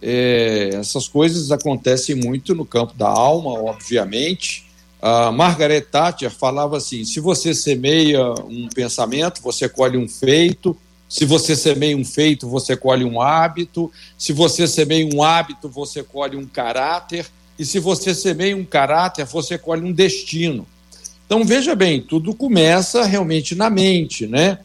[0.01, 4.65] É, essas coisas acontecem muito no campo da alma, obviamente.
[5.01, 10.75] A Margaret Thatcher falava assim: se você semeia um pensamento, você colhe um feito.
[11.09, 13.91] Se você semeia um feito, você colhe um hábito.
[14.17, 17.25] Se você semeia um hábito, você colhe um caráter.
[17.59, 20.65] E se você semeia um caráter, você colhe um destino.
[21.25, 24.59] Então, veja bem, tudo começa realmente na mente, né?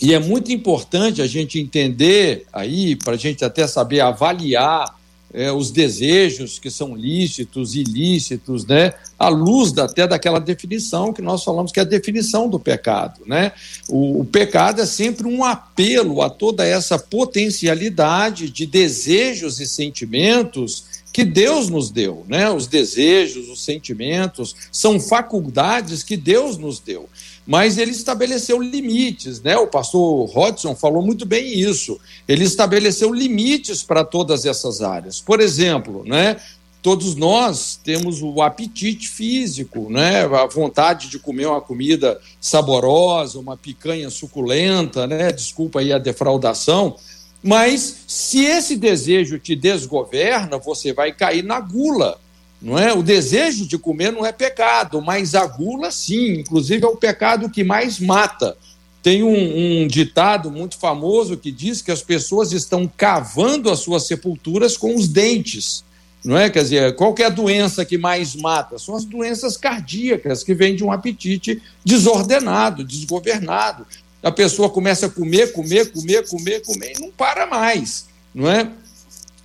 [0.00, 4.98] E é muito importante a gente entender aí, para a gente até saber avaliar
[5.32, 8.94] é, os desejos que são lícitos, ilícitos, né?
[9.18, 13.52] À luz até daquela definição que nós falamos, que é a definição do pecado, né?
[13.88, 20.84] O, o pecado é sempre um apelo a toda essa potencialidade de desejos e sentimentos
[21.12, 22.50] que Deus nos deu, né?
[22.50, 27.08] Os desejos, os sentimentos são faculdades que Deus nos deu.
[27.50, 29.56] Mas ele estabeleceu limites, né?
[29.56, 31.98] O pastor Hodgson falou muito bem isso.
[32.28, 35.20] Ele estabeleceu limites para todas essas áreas.
[35.20, 36.36] Por exemplo, né?
[36.80, 40.26] Todos nós temos o apetite físico, né?
[40.26, 45.32] A vontade de comer uma comida saborosa, uma picanha suculenta, né?
[45.32, 46.94] Desculpa aí a defraudação,
[47.42, 52.16] mas se esse desejo te desgoverna, você vai cair na gula.
[52.60, 52.92] Não é?
[52.92, 57.48] O desejo de comer não é pecado, mas a gula sim, inclusive é o pecado
[57.48, 58.56] que mais mata.
[59.02, 64.06] Tem um, um, ditado muito famoso que diz que as pessoas estão cavando as suas
[64.06, 65.82] sepulturas com os dentes.
[66.22, 66.50] Não é?
[66.50, 68.78] Quer dizer, qual é a doença que mais mata?
[68.78, 73.86] São as doenças cardíacas que vêm de um apetite desordenado, desgovernado
[74.22, 78.70] a pessoa começa a comer, comer, comer, comer, comer e não para mais, não é?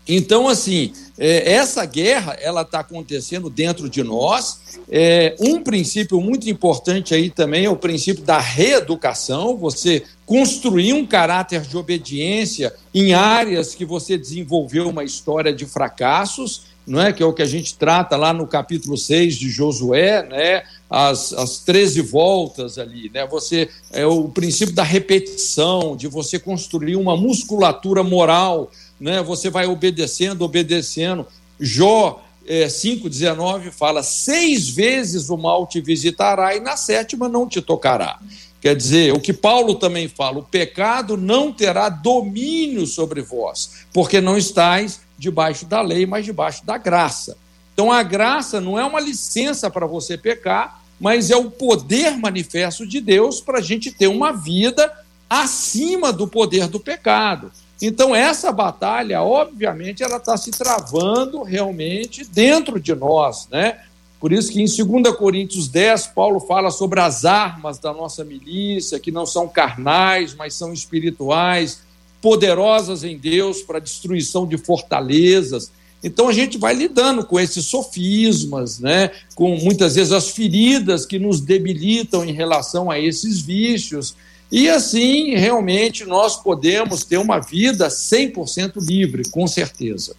[0.08, 4.60] Então, assim, é, essa guerra ela está acontecendo dentro de nós.
[4.90, 9.58] É, um princípio muito importante aí também é o princípio da reeducação.
[9.58, 16.76] Você construir um caráter de obediência em áreas que você desenvolveu uma história de fracassos
[16.86, 17.12] não é?
[17.12, 20.64] que é o que a gente trata lá no capítulo 6 de Josué, né?
[20.90, 23.10] as, as 13 voltas ali.
[23.12, 23.26] Né?
[23.28, 28.72] Você É o princípio da repetição, de você construir uma musculatura moral.
[29.00, 29.22] Né?
[29.22, 31.26] Você vai obedecendo, obedecendo.
[31.60, 37.62] Jó é, 5,19 fala: seis vezes o mal te visitará e na sétima não te
[37.62, 38.20] tocará.
[38.62, 44.22] Quer dizer, o que Paulo também fala: o pecado não terá domínio sobre vós, porque
[44.22, 47.38] não estáis debaixo da lei, mas debaixo da graça.
[47.74, 52.88] Então a graça não é uma licença para você pecar, mas é o poder manifesto
[52.88, 54.92] de Deus para a gente ter uma vida
[55.30, 57.52] acima do poder do pecado.
[57.82, 63.80] Então essa batalha, obviamente, ela está se travando realmente dentro de nós, né?
[64.20, 69.00] Por isso que em 2 Coríntios 10, Paulo fala sobre as armas da nossa milícia,
[69.00, 71.82] que não são carnais, mas são espirituais,
[72.22, 75.72] poderosas em Deus para destruição de fortalezas.
[76.04, 79.12] Então a gente vai lidando com esses sofismas, né?
[79.36, 84.16] com muitas vezes as feridas que nos debilitam em relação a esses vícios.
[84.52, 90.16] E assim, realmente, nós podemos ter uma vida 100% livre, com certeza.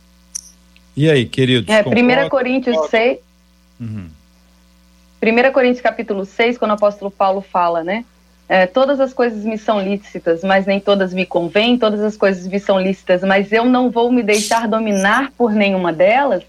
[0.97, 1.75] E aí, queridos?
[1.75, 3.19] É, 1 Coríntios 6.
[3.81, 4.09] Uhum.
[5.23, 8.05] 1 Coríntios capítulo 6, quando o apóstolo Paulo fala, né?
[8.49, 12.47] É, todas as coisas me são lícitas, mas nem todas me convêm, todas as coisas
[12.47, 16.45] me são lícitas, mas eu não vou me deixar dominar por nenhuma delas,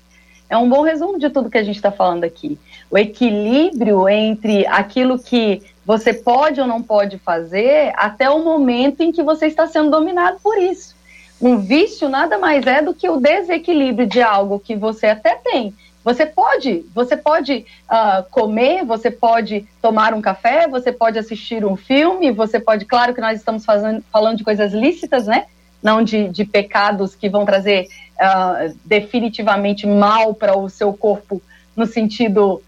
[0.50, 2.58] é um bom resumo de tudo que a gente está falando aqui.
[2.90, 9.12] O equilíbrio entre aquilo que você pode ou não pode fazer até o momento em
[9.14, 10.94] que você está sendo dominado por isso.
[11.42, 15.74] Um vício nada mais é do que o desequilíbrio de algo que você até tem,
[16.04, 21.78] você pode, você pode uh, comer, você pode tomar um café, você pode assistir um
[21.78, 25.46] filme, você pode, claro que nós estamos fazendo, falando de coisas lícitas, né?
[25.82, 27.88] Não de, de pecados que vão trazer
[28.20, 31.42] uh, definitivamente mal para o seu corpo
[31.76, 32.62] no sentido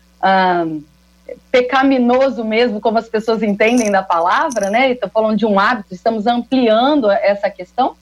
[1.51, 4.91] pecaminoso mesmo, como as pessoas entendem da palavra, né?
[4.91, 7.95] Estou falando de um hábito, estamos ampliando essa questão,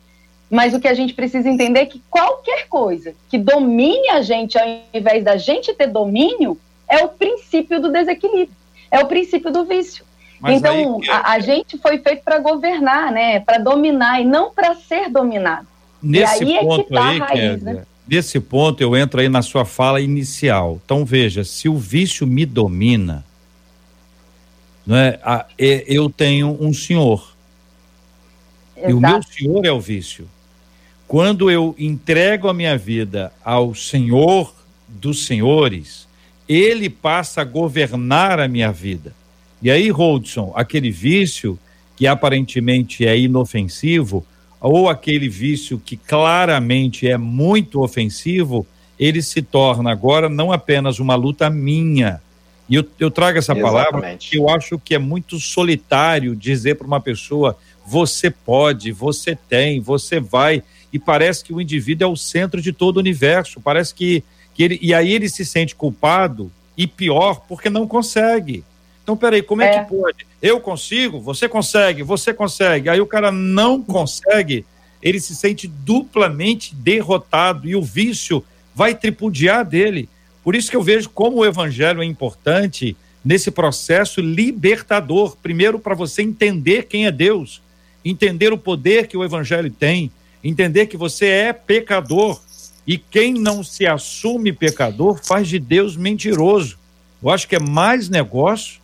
[0.50, 4.58] mas o que a gente precisa entender é que qualquer coisa que domine a gente,
[4.58, 6.58] ao invés da gente ter domínio,
[6.88, 8.56] é o princípio do desequilíbrio,
[8.90, 10.06] é o princípio do vício.
[10.40, 11.10] Mas então, aí...
[11.10, 13.40] a, a, gente foi feito para governar, né?
[13.40, 15.68] Para dominar e não para ser dominado.
[16.02, 17.84] Nesse e aí ponto é que tá aí, a raiz, né?
[18.08, 20.80] Nesse ponto eu entro aí na sua fala inicial.
[20.84, 23.26] Então veja, se o vício me domina,
[24.86, 25.20] não é,
[25.58, 27.36] eu tenho um senhor.
[28.78, 28.90] Exato.
[28.90, 30.28] E o meu senhor é o vício.
[31.08, 34.54] Quando eu entrego a minha vida ao Senhor
[34.88, 36.08] dos senhores,
[36.48, 39.14] ele passa a governar a minha vida.
[39.62, 41.58] E aí, Holdson, aquele vício
[41.96, 44.26] que aparentemente é inofensivo,
[44.60, 48.66] ou aquele vício que claramente é muito ofensivo,
[49.00, 52.22] ele se torna agora não apenas uma luta minha.
[52.70, 53.92] E eu, eu trago essa Exatamente.
[53.92, 59.36] palavra que eu acho que é muito solitário dizer para uma pessoa: você pode, você
[59.36, 60.64] tem, você vai.
[60.92, 63.62] E parece que o indivíduo é o centro de todo o universo.
[63.62, 64.80] Parece que, que ele.
[64.82, 68.64] E aí ele se sente culpado e pior porque não consegue.
[69.02, 70.27] Então, peraí, como é, é que pode?
[70.42, 72.90] Eu consigo, você consegue, você consegue.
[72.90, 74.66] Aí o cara não consegue,
[75.02, 80.08] ele se sente duplamente derrotado e o vício vai tripudiar dele.
[80.44, 85.36] Por isso que eu vejo como o evangelho é importante nesse processo libertador.
[85.42, 87.62] Primeiro, para você entender quem é Deus,
[88.06, 90.12] entender o poder que o evangelho tem,
[90.44, 92.40] entender que você é pecador.
[92.86, 96.78] E quem não se assume pecador faz de Deus mentiroso.
[97.22, 98.80] Eu acho que é mais negócio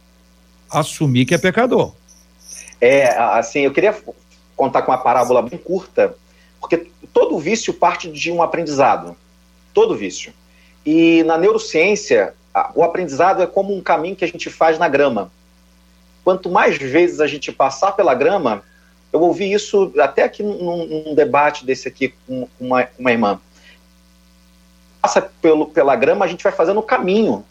[0.74, 1.93] assumir que é pecador.
[2.82, 3.95] É, assim, eu queria
[4.55, 6.15] contar com uma parábola bem curta,
[6.59, 9.15] porque todo vício parte de um aprendizado.
[9.74, 10.34] Todo vício.
[10.86, 12.34] E na neurociência,
[12.76, 15.32] o aprendizado é como um caminho que a gente faz na grama.
[16.24, 18.63] Quanto mais vezes a gente passar pela grama,
[19.11, 23.39] eu ouvi isso até aqui num, num debate desse aqui com uma, uma irmã.
[25.01, 27.45] Passa pelo, pela grama, a gente vai fazendo o caminho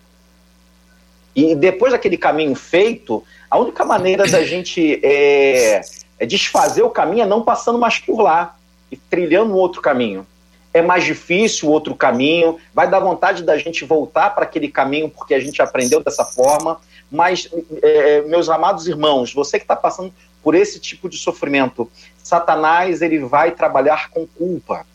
[1.35, 5.81] e depois daquele caminho feito, a única maneira da gente é,
[6.19, 8.57] é desfazer o caminho é não passando mais por lá
[8.91, 10.27] e trilhando um outro caminho.
[10.75, 15.09] É mais difícil o outro caminho, vai dar vontade da gente voltar para aquele caminho
[15.09, 16.81] porque a gente aprendeu dessa forma.
[17.11, 17.49] Mas,
[17.83, 20.13] é, meus amados irmãos, você que está passando
[20.43, 21.91] por esse tipo de sofrimento,
[22.23, 24.87] Satanás ele vai trabalhar com culpa.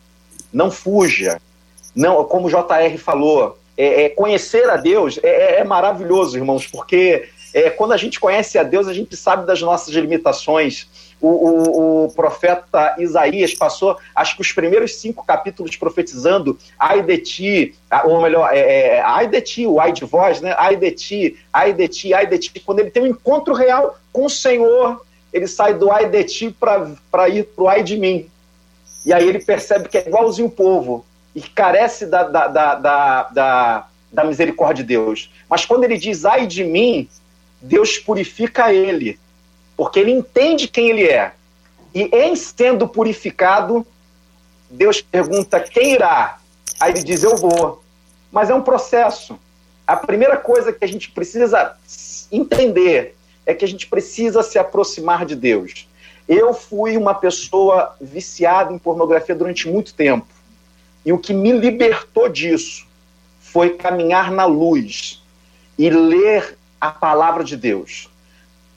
[0.52, 1.40] Não fuja.
[1.96, 6.66] Não, como o JR falou, é, é, conhecer a Deus é, é, é maravilhoso, irmãos,
[6.66, 10.88] porque é, quando a gente conhece a Deus, a gente sabe das nossas limitações.
[11.20, 17.18] O, o, o, profeta Isaías passou, acho que os primeiros cinco capítulos profetizando, ai de
[17.18, 17.76] ti,
[18.06, 20.54] ou melhor, é, é, ai de ti, o ai de vós, né?
[20.58, 22.60] Ai de ti, ai de ti, ai de ti.
[22.60, 25.02] Quando ele tem um encontro real com o Senhor,
[25.34, 28.30] ele sai do ai de ti para ir para o ai de mim.
[29.04, 31.04] E aí ele percebe que é igualzinho o povo
[31.36, 35.32] e carece da, da, da, da, da misericórdia de Deus.
[35.50, 37.08] Mas quando ele diz, ai de mim,
[37.62, 39.20] Deus purifica ele,
[39.76, 41.34] porque ele entende quem ele é.
[41.94, 43.86] E em sendo purificado,
[44.70, 46.40] Deus pergunta quem irá.
[46.80, 47.84] Aí ele diz, eu vou.
[48.32, 49.40] Mas é um processo.
[49.86, 51.76] A primeira coisa que a gente precisa
[52.32, 53.16] entender
[53.46, 55.88] é que a gente precisa se aproximar de Deus.
[56.28, 60.28] Eu fui uma pessoa viciada em pornografia durante muito tempo.
[61.08, 62.86] E o que me libertou disso
[63.40, 65.24] foi caminhar na luz
[65.80, 68.10] e ler a palavra de Deus.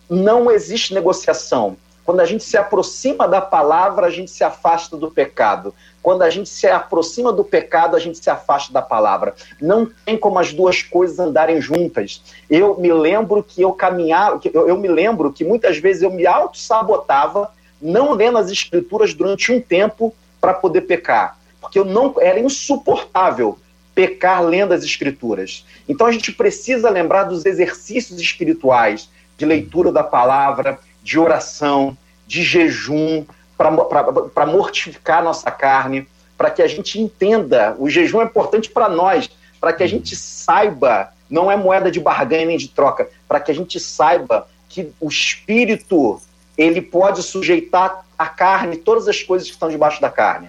[0.09, 1.77] Não existe negociação.
[2.05, 5.75] Quando a gente se aproxima da palavra, a gente se afasta do pecado.
[6.01, 9.35] Quando a gente se aproxima do pecado, a gente se afasta da palavra.
[9.61, 12.23] Não tem como as duas coisas andarem juntas.
[12.49, 16.29] Eu me lembro que eu caminhava, eu, eu me lembro que muitas vezes eu me
[16.29, 17.53] auto-sabotava,
[17.83, 23.59] não lendo as escrituras durante um tempo para poder pecar porque eu não era insuportável
[23.95, 25.65] pecar lendo as escrituras.
[25.89, 31.97] Então a gente precisa lembrar dos exercícios espirituais de leitura da palavra, de oração,
[32.27, 33.25] de jejum,
[33.57, 37.77] para mortificar nossa carne, para que a gente entenda.
[37.79, 39.29] O jejum é importante para nós,
[39.61, 43.51] para que a gente saiba, não é moeda de barganha nem de troca, para que
[43.51, 46.21] a gente saiba que o espírito
[46.57, 50.49] ele pode sujeitar a carne, todas as coisas que estão debaixo da carne.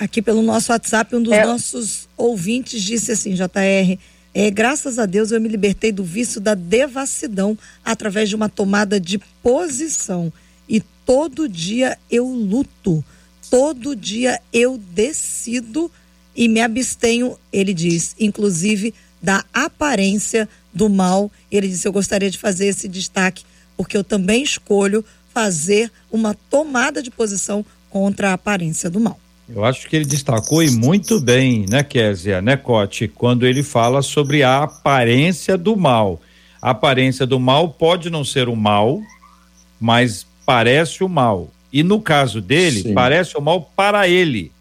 [0.00, 1.44] Aqui pelo nosso WhatsApp, um dos é.
[1.44, 3.98] nossos ouvintes disse assim, JR,
[4.32, 8.98] é, graças a Deus eu me libertei do vício da devassidão através de uma tomada
[8.98, 10.32] de posição.
[10.66, 13.04] E todo dia eu luto,
[13.50, 15.92] todo dia eu decido
[16.34, 21.30] e me abstenho, ele diz, inclusive da aparência do mal.
[21.52, 23.44] Ele disse: Eu gostaria de fazer esse destaque,
[23.76, 29.20] porque eu também escolho fazer uma tomada de posição contra a aparência do mal.
[29.54, 34.00] Eu acho que ele destacou e muito bem, né, Késia, né, Cote, quando ele fala
[34.00, 36.20] sobre a aparência do mal.
[36.62, 39.00] A aparência do mal pode não ser o mal,
[39.80, 41.48] mas parece o mal.
[41.72, 42.94] E no caso dele, Sim.
[42.94, 44.52] parece o mal para ele,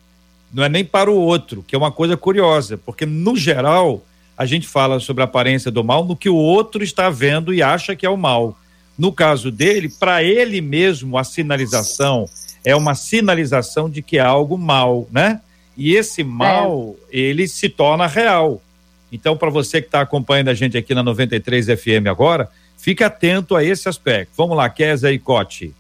[0.52, 4.04] não é nem para o outro, que é uma coisa curiosa, porque no geral
[4.38, 7.62] a gente fala sobre a aparência do mal no que o outro está vendo e
[7.62, 8.58] acha que é o mal.
[8.98, 12.28] No caso dele, para ele mesmo, a sinalização
[12.64, 15.42] é uma sinalização de que é algo mal, né?
[15.78, 17.18] E esse mal, é.
[17.18, 18.62] ele se torna real.
[19.12, 23.56] Então, para você que está acompanhando a gente aqui na 93 FM agora, fique atento
[23.56, 24.32] a esse aspecto.
[24.36, 25.74] Vamos lá, Kézia e Cote.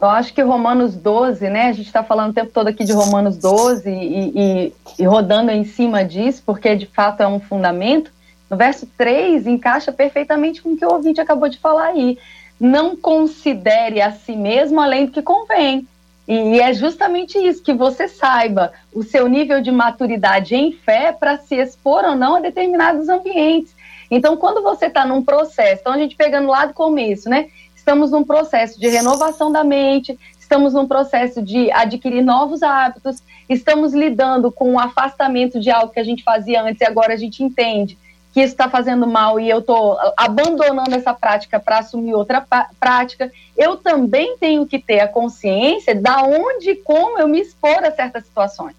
[0.00, 1.68] Eu acho que Romanos 12, né?
[1.68, 5.50] A gente está falando o tempo todo aqui de Romanos 12 e, e, e, rodando
[5.50, 8.10] em cima disso, porque de fato é um fundamento.
[8.50, 12.18] No verso 3 encaixa perfeitamente com o que o ouvinte acabou de falar aí.
[12.60, 15.86] Não considere a si mesmo além do que convém.
[16.26, 21.38] E é justamente isso, que você saiba o seu nível de maturidade em fé para
[21.38, 23.74] se expor ou não a determinados ambientes.
[24.10, 27.48] Então, quando você está num processo, então a gente pegando lá do começo, né?
[27.86, 33.94] estamos num processo de renovação da mente, estamos num processo de adquirir novos hábitos, estamos
[33.94, 37.44] lidando com o afastamento de algo que a gente fazia antes e agora a gente
[37.44, 37.96] entende
[38.36, 42.46] que isso está fazendo mal e eu estou abandonando essa prática para assumir outra
[42.78, 47.82] prática, eu também tenho que ter a consciência da onde e como eu me expor
[47.82, 48.76] a certas situações.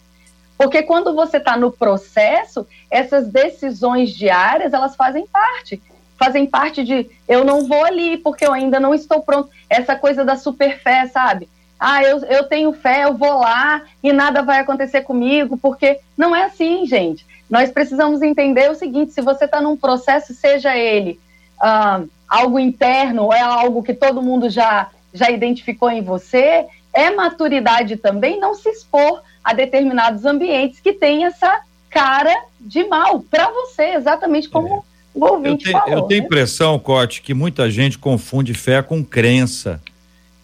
[0.56, 5.82] Porque quando você está no processo, essas decisões diárias, elas fazem parte
[6.20, 9.50] fazem parte de eu não vou ali porque eu ainda não estou pronto.
[9.68, 11.48] Essa coisa da super fé, sabe?
[11.80, 16.36] Ah, eu, eu tenho fé, eu vou lá e nada vai acontecer comigo, porque não
[16.36, 17.24] é assim, gente.
[17.50, 21.20] Nós precisamos entender o seguinte: se você está num processo, seja ele
[21.62, 27.12] ah, algo interno ou é algo que todo mundo já, já identificou em você, é
[27.12, 33.50] maturidade também não se expor a determinados ambientes que têm essa cara de mal para
[33.50, 34.84] você, exatamente como.
[34.94, 35.98] É o ouvinte eu tenho, falou.
[35.98, 36.26] Eu tenho né?
[36.28, 39.82] impressão, Cote, que muita gente confunde fé com crença.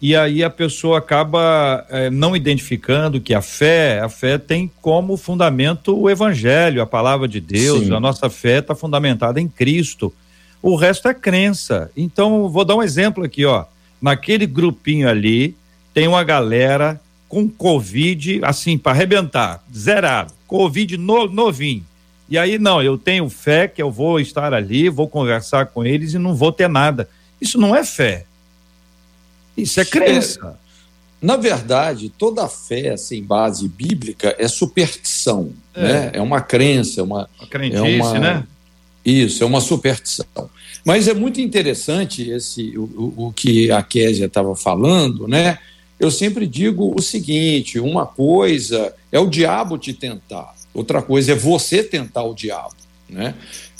[0.06, 5.16] E aí a pessoa acaba é, não identificando que a fé, a fé tem como
[5.16, 7.94] fundamento o evangelho, a palavra de Deus, Sim.
[7.94, 10.12] a nossa fé está fundamentada em Cristo.
[10.60, 11.90] O resto é crença.
[11.96, 13.64] Então, vou dar um exemplo aqui, ó.
[13.98, 15.56] Naquele grupinho ali,
[15.94, 20.34] tem uma galera com Covid, assim, para arrebentar, zerado.
[20.46, 21.82] Covid no, novinho.
[22.28, 26.12] E aí, não, eu tenho fé que eu vou estar ali, vou conversar com eles
[26.12, 27.08] e não vou ter nada.
[27.40, 28.26] Isso não é fé.
[29.56, 30.58] Isso é crença.
[30.60, 30.64] É,
[31.24, 35.82] na verdade, toda fé sem base bíblica é superstição, é.
[35.82, 36.10] né?
[36.14, 38.46] É uma crença, é uma, uma crendice, é uma, né?
[39.04, 40.50] Isso, é uma superstição.
[40.84, 45.58] Mas é muito interessante esse o, o, o que a Késia estava falando, né?
[45.98, 51.34] Eu sempre digo o seguinte: uma coisa é o diabo te tentar, Outra coisa é
[51.36, 52.74] você tentar o diabo,
[53.08, 53.34] né?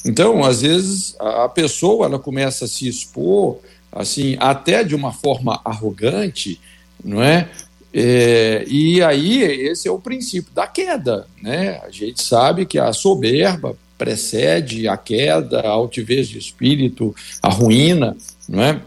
[0.06, 3.58] Então, às vezes, a pessoa ela começa a se expor,
[3.94, 6.60] assim, até de uma forma arrogante,
[7.02, 7.48] não é?
[7.92, 8.64] é?
[8.66, 11.80] e aí, esse é o princípio da queda, né?
[11.84, 18.16] A gente sabe que a soberba precede a queda, a altivez de espírito, a ruína,
[18.48, 18.82] não é?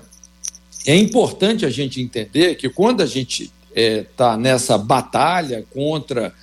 [0.86, 6.34] É importante a gente entender que quando a gente está é, tá nessa batalha contra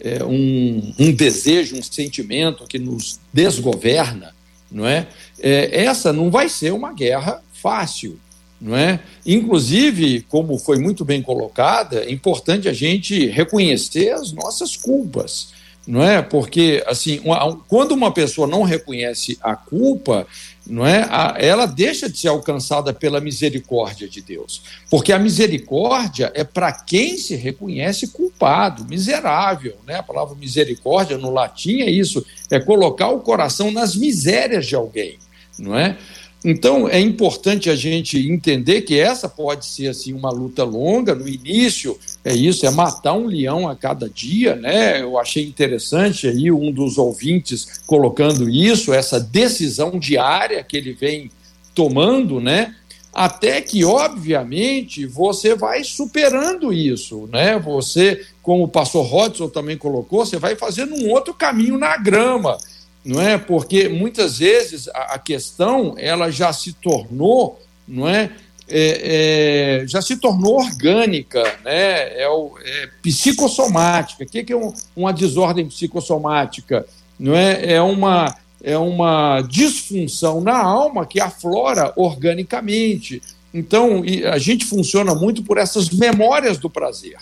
[0.00, 4.34] é, um, um, desejo, um sentimento que nos desgoverna,
[4.70, 5.06] não é?
[5.40, 5.84] é?
[5.84, 8.18] Essa não vai ser uma guerra fácil,
[8.60, 9.00] não é?
[9.26, 15.52] Inclusive, como foi muito bem colocada, é importante a gente reconhecer as nossas culpas,
[15.86, 16.22] não é?
[16.22, 20.26] Porque assim, uma, quando uma pessoa não reconhece a culpa,
[20.64, 21.08] não é?
[21.38, 27.18] Ela deixa de ser alcançada pela misericórdia de Deus, porque a misericórdia é para quem
[27.18, 29.96] se reconhece culpado, miserável, né?
[29.96, 35.18] A palavra misericórdia no latim é isso, é colocar o coração nas misérias de alguém,
[35.58, 35.98] não é?
[36.44, 41.14] Então é importante a gente entender que essa pode ser assim uma luta longa.
[41.14, 45.00] No início é isso, é matar um leão a cada dia, né?
[45.00, 51.30] Eu achei interessante aí um dos ouvintes colocando isso, essa decisão diária que ele vem
[51.74, 52.74] tomando, né?
[53.14, 57.58] Até que, obviamente, você vai superando isso, né?
[57.58, 62.56] Você, como o pastor Rodson também colocou, você vai fazendo um outro caminho na grama
[63.04, 63.38] não é?
[63.38, 68.30] Porque muitas vezes a, a questão ela já se tornou, não é?
[68.68, 72.22] é, é, já se tornou orgânica, né?
[72.22, 74.24] é, o, é psicossomática.
[74.24, 76.86] O que, que é um, uma desordem psicossomática?
[77.18, 77.74] Não é?
[77.74, 83.20] é, uma, é uma disfunção na alma que aflora organicamente.
[83.52, 87.18] Então, a gente funciona muito por essas memórias do prazer.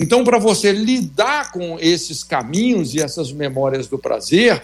[0.00, 4.62] Então, para você lidar com esses caminhos e essas memórias do prazer,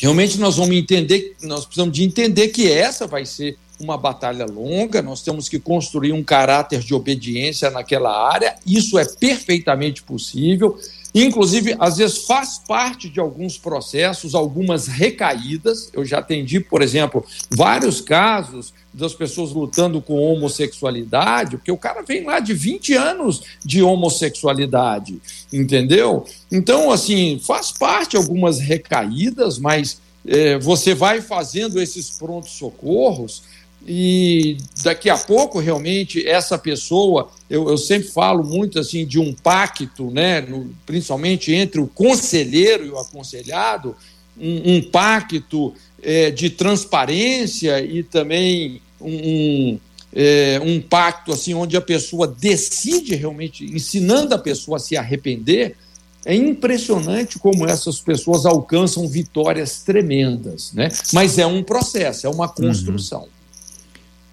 [0.00, 5.00] realmente nós vamos entender, nós precisamos de entender que essa vai ser uma batalha longa,
[5.00, 10.78] nós temos que construir um caráter de obediência naquela área, isso é perfeitamente possível.
[11.14, 15.90] Inclusive, às vezes faz parte de alguns processos, algumas recaídas.
[15.92, 22.02] Eu já atendi, por exemplo, vários casos das pessoas lutando com homossexualidade, porque o cara
[22.02, 25.20] vem lá de 20 anos de homossexualidade,
[25.52, 26.24] entendeu?
[26.50, 33.42] Então, assim, faz parte algumas recaídas, mas é, você vai fazendo esses prontos socorros
[33.86, 39.32] e daqui a pouco realmente essa pessoa, eu, eu sempre falo muito assim de um
[39.32, 43.96] pacto, né, no, principalmente entre o conselheiro e o aconselhado,
[44.38, 49.78] um, um pacto é, de transparência e também um,
[50.12, 55.76] é, um pacto assim onde a pessoa decide realmente, ensinando a pessoa a se arrepender.
[56.22, 60.90] É impressionante como essas pessoas alcançam vitórias tremendas, né?
[61.14, 62.52] Mas é um processo, é uma uhum.
[62.52, 63.22] construção.
[63.22, 63.39] Uhum.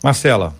[0.04, 0.56] Marcela.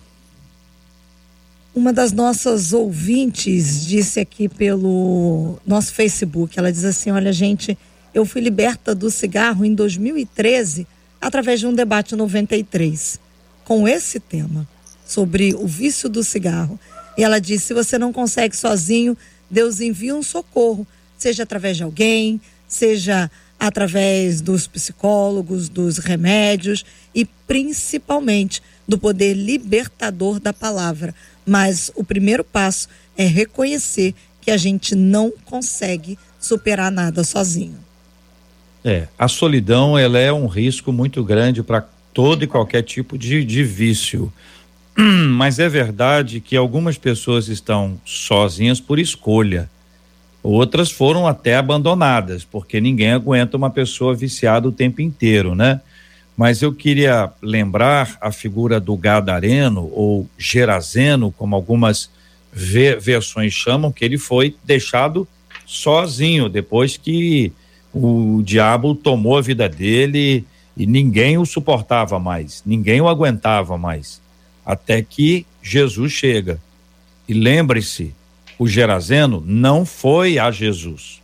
[1.74, 7.78] Uma das nossas ouvintes disse aqui pelo nosso Facebook, ela diz assim: "Olha, gente,
[8.12, 10.86] eu fui liberta do cigarro em 2013
[11.20, 13.20] através de um debate 93
[13.64, 14.66] com esse tema
[15.06, 16.78] sobre o vício do cigarro.
[17.16, 19.16] E ela disse: se você não consegue sozinho,
[19.50, 20.86] Deus envia um socorro,
[21.16, 26.84] seja através de alguém, seja através dos psicólogos, dos remédios
[27.14, 31.14] e principalmente do poder libertador da palavra.
[31.44, 37.76] Mas o primeiro passo é reconhecer que a gente não consegue superar nada sozinho.
[38.82, 43.44] É, a solidão ela é um risco muito grande para todo e qualquer tipo de,
[43.44, 44.32] de vício.
[44.96, 49.68] Mas é verdade que algumas pessoas estão sozinhas por escolha.
[50.42, 55.80] Outras foram até abandonadas, porque ninguém aguenta uma pessoa viciada o tempo inteiro, né?
[56.38, 62.08] Mas eu queria lembrar a figura do Gadareno ou Gerazeno, como algumas
[62.52, 65.26] versões chamam, que ele foi deixado
[65.66, 67.52] sozinho depois que
[67.92, 70.44] o diabo tomou a vida dele
[70.76, 74.22] e ninguém o suportava mais, ninguém o aguentava mais,
[74.64, 76.60] até que Jesus chega.
[77.28, 78.14] E lembre-se,
[78.56, 81.20] o Gerazeno não foi a Jesus.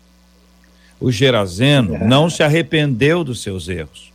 [0.98, 4.12] O Gerazeno não se arrependeu dos seus erros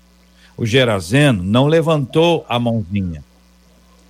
[0.60, 3.24] o Gerazeno não levantou a mãozinha.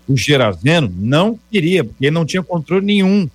[0.07, 3.29] O Gerazeno não queria, porque ele não tinha controle nenhum.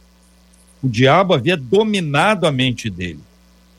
[0.82, 3.20] O diabo havia dominado a mente dele.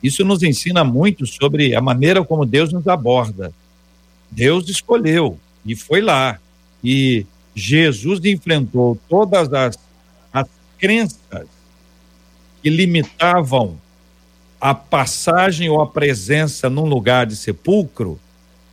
[0.01, 3.51] Isso nos ensina muito sobre a maneira como Deus nos aborda.
[4.31, 6.39] Deus escolheu e foi lá.
[6.81, 9.77] E Jesus enfrentou todas as,
[10.31, 11.45] as crenças
[12.63, 13.77] que limitavam
[14.61, 18.17] a passagem ou a presença num lugar de sepulcro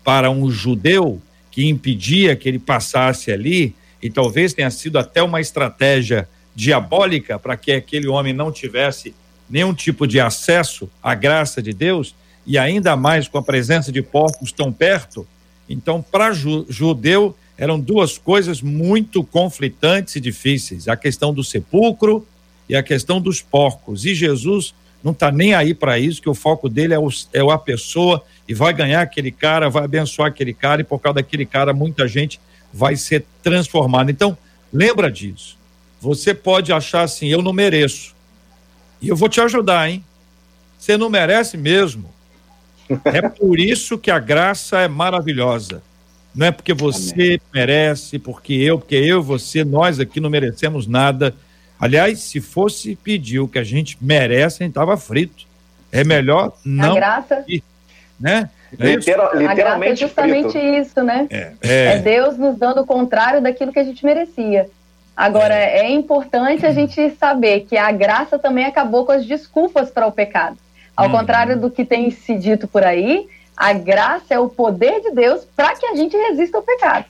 [0.05, 5.40] para um judeu que impedia que ele passasse ali, e talvez tenha sido até uma
[5.40, 9.14] estratégia diabólica para que aquele homem não tivesse
[9.48, 12.14] nenhum tipo de acesso à graça de Deus,
[12.46, 15.26] e ainda mais com a presença de porcos tão perto.
[15.68, 22.26] Então, para ju judeu, eram duas coisas muito conflitantes e difíceis: a questão do sepulcro
[22.68, 24.05] e a questão dos porcos.
[24.05, 27.40] E Jesus não está nem aí para isso, que o foco dele é, o, é
[27.40, 31.47] a pessoa e vai ganhar aquele cara, vai abençoar aquele cara e por causa daquele
[31.47, 32.40] cara muita gente
[32.72, 34.11] vai ser transformada.
[34.11, 34.36] Então,
[34.72, 35.57] lembra disso.
[36.01, 38.14] Você pode achar assim, eu não mereço.
[39.01, 40.05] E eu vou te ajudar, hein?
[40.78, 42.11] Você não merece mesmo.
[43.05, 45.82] É por isso que a graça é maravilhosa.
[46.34, 47.40] Não é porque você Amém.
[47.55, 51.34] merece, porque eu, porque eu, você, nós aqui não merecemos nada
[51.82, 55.45] Aliás, se fosse pedir o que a gente merece, a gente estava frito.
[55.90, 56.93] É melhor não.
[56.93, 57.45] A graça.
[57.49, 57.61] Ir,
[58.22, 58.48] né?
[58.78, 59.44] É Literal, literalmente.
[59.44, 60.66] A graça é justamente frito.
[60.66, 61.26] isso, né?
[61.28, 61.84] É, é.
[61.94, 64.70] é, Deus nos dando o contrário daquilo que a gente merecia.
[65.14, 69.90] Agora, é, é importante a gente saber que a graça também acabou com as desculpas
[69.90, 70.56] para o pecado.
[70.96, 71.10] Ao hum.
[71.12, 75.46] contrário do que tem se dito por aí, a graça é o poder de Deus
[75.54, 77.04] para que a gente resista ao pecado.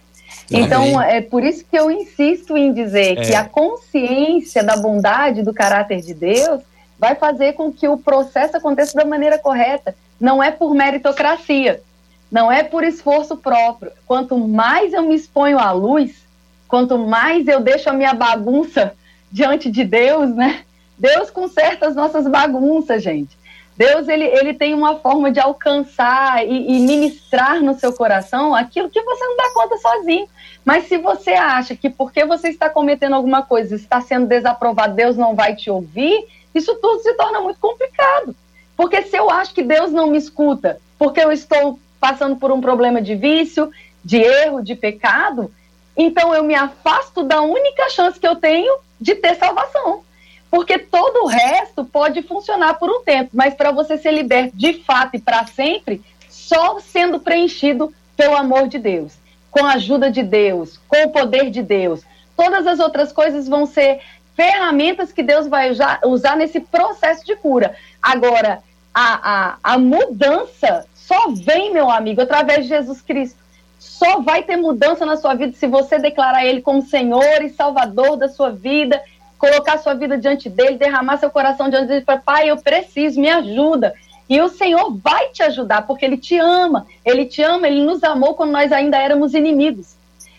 [0.50, 3.22] Então, é por isso que eu insisto em dizer é.
[3.22, 6.60] que a consciência da bondade do caráter de Deus
[7.02, 9.92] vai fazer com que o processo aconteça da maneira correta.
[10.20, 11.82] Não é por meritocracia,
[12.30, 13.90] não é por esforço próprio.
[14.06, 16.24] Quanto mais eu me exponho à luz,
[16.68, 18.94] quanto mais eu deixo a minha bagunça
[19.32, 20.60] diante de Deus, né?
[20.96, 23.36] Deus conserta as nossas bagunças, gente.
[23.76, 28.90] Deus ele, ele tem uma forma de alcançar e, e, ministrar no seu coração aquilo
[28.90, 30.28] que você não dá conta sozinho.
[30.64, 35.16] Mas se você acha que porque você está cometendo alguma coisa, está sendo desaprovado, Deus
[35.16, 38.34] não vai te ouvir, isso tudo se torna muito complicado.
[38.76, 42.60] Porque se eu acho que Deus não me escuta, porque eu estou passando por um
[42.60, 43.70] problema de vício,
[44.04, 45.52] de erro, de pecado,
[45.96, 50.02] então eu me afasto da única chance que eu tenho de ter salvação.
[50.50, 54.74] Porque todo o resto pode funcionar por um tempo, mas para você ser liberto de
[54.84, 59.14] fato e para sempre, só sendo preenchido pelo amor de Deus,
[59.50, 62.02] com a ajuda de Deus, com o poder de Deus.
[62.36, 64.00] Todas as outras coisas vão ser
[64.34, 67.74] ferramentas que Deus vai usar, usar nesse processo de cura.
[68.02, 68.60] Agora,
[68.94, 73.40] a, a, a mudança só vem, meu amigo, através de Jesus Cristo.
[73.78, 78.16] Só vai ter mudança na sua vida se você declarar Ele como Senhor e Salvador
[78.16, 79.00] da sua vida
[79.42, 83.28] colocar sua vida diante dele, derramar seu coração diante dele, falar, pai, eu preciso, me
[83.28, 83.92] ajuda.
[84.28, 86.86] E o Senhor vai te ajudar, porque Ele te ama.
[87.04, 89.96] Ele te ama, Ele nos amou quando nós ainda éramos inimigos.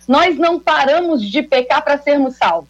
[0.07, 2.69] Nós não paramos de pecar para sermos salvos.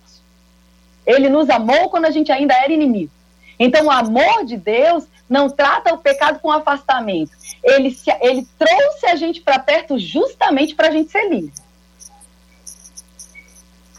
[1.05, 3.11] Ele nos amou quando a gente ainda era inimigo.
[3.59, 7.31] Então, o amor de Deus não trata o pecado com afastamento.
[7.63, 11.53] Ele, se, ele trouxe a gente para perto justamente para a gente ser livre.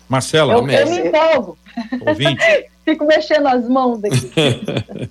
[0.09, 1.59] Marcela, eu, eu me empolgo.
[2.07, 2.45] Ouvinte.
[2.85, 4.31] Fico mexendo as mãos aqui.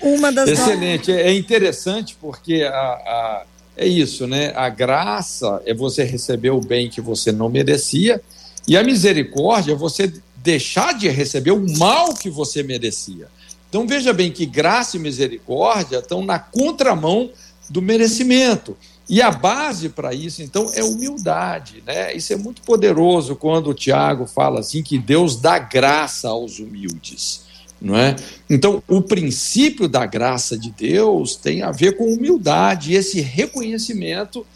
[0.00, 1.10] Uma das Excelente.
[1.10, 3.42] É interessante porque a, a,
[3.76, 4.52] é isso, né?
[4.54, 8.20] A graça é você receber o bem que você não merecia,
[8.66, 10.12] e a misericórdia é você
[10.46, 13.26] deixar de receber o mal que você merecia.
[13.68, 17.30] Então veja bem que graça e misericórdia estão na contramão
[17.68, 18.76] do merecimento.
[19.08, 21.82] E a base para isso, então, é humildade.
[21.84, 22.14] Né?
[22.14, 27.44] Isso é muito poderoso quando o Tiago fala assim que Deus dá graça aos humildes.
[27.80, 28.16] Não é?
[28.48, 34.46] Então, o princípio da graça de Deus tem a ver com humildade, esse reconhecimento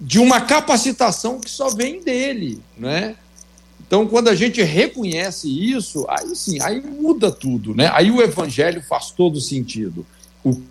[0.00, 2.60] de uma capacitação que só vem dele.
[2.78, 3.14] Não é?
[3.92, 7.74] Então, quando a gente reconhece isso, aí sim, aí muda tudo.
[7.74, 7.90] Né?
[7.92, 10.06] Aí o evangelho faz todo sentido.
[10.42, 10.62] O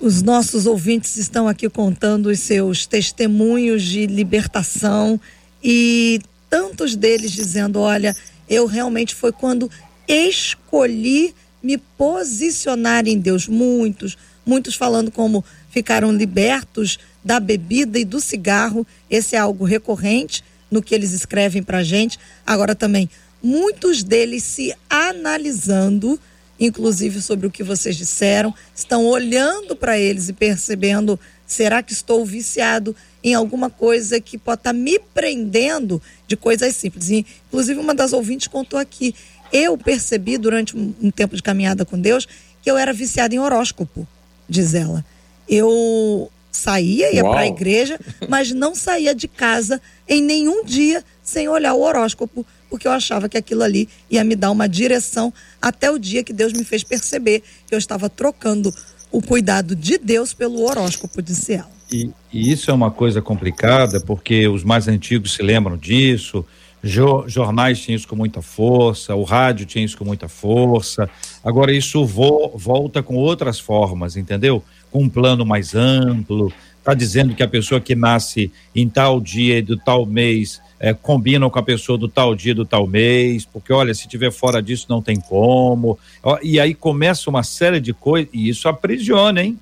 [0.00, 5.20] os nossos ouvintes estão aqui contando os seus testemunhos de libertação
[5.62, 6.20] e
[6.50, 8.16] tantos deles dizendo: olha,
[8.48, 9.70] eu realmente foi quando
[10.08, 11.32] escolhi
[11.62, 13.46] me posicionar em Deus.
[13.46, 18.86] Muitos, muitos falando como ficaram libertos da bebida e do cigarro.
[19.10, 22.18] Esse é algo recorrente no que eles escrevem para gente.
[22.46, 23.08] Agora também,
[23.42, 26.18] muitos deles se analisando
[26.66, 32.24] inclusive sobre o que vocês disseram, estão olhando para eles e percebendo: será que estou
[32.24, 37.10] viciado em alguma coisa que pode estar tá me prendendo de coisas simples?
[37.10, 39.14] E, inclusive, uma das ouvintes contou aqui:
[39.52, 42.26] eu percebi durante um tempo de caminhada com Deus
[42.62, 44.06] que eu era viciada em horóscopo,
[44.48, 45.04] diz ela.
[45.48, 47.98] Eu saía, ia para a igreja,
[48.28, 53.28] mas não saía de casa em nenhum dia sem olhar o horóscopo porque eu achava
[53.28, 55.30] que aquilo ali ia me dar uma direção
[55.60, 58.74] até o dia que Deus me fez perceber que eu estava trocando
[59.10, 61.70] o cuidado de Deus pelo horóscopo, disse ela.
[61.92, 66.46] E, e isso é uma coisa complicada, porque os mais antigos se lembram disso,
[66.82, 71.10] jo, jornais tinham isso com muita força, o rádio tinha isso com muita força.
[71.44, 74.64] Agora isso vo, volta com outras formas, entendeu?
[74.92, 76.52] Com um plano mais amplo.
[76.78, 80.92] Está dizendo que a pessoa que nasce em tal dia e do tal mês é,
[80.92, 81.20] com
[81.54, 85.00] a pessoa do tal dia, do tal mês, porque olha, se tiver fora disso não
[85.00, 85.96] tem como.
[86.42, 89.56] E aí começa uma série de coisas, e isso aprisiona, hein?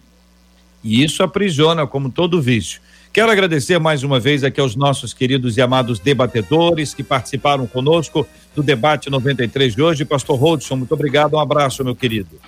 [0.83, 2.81] E isso aprisiona, como todo vício.
[3.13, 8.27] Quero agradecer mais uma vez aqui aos nossos queridos e amados debatedores que participaram conosco
[8.57, 10.05] do debate 93 de hoje.
[10.07, 12.41] Pastor Rodson, muito obrigado, um abraço, meu querido.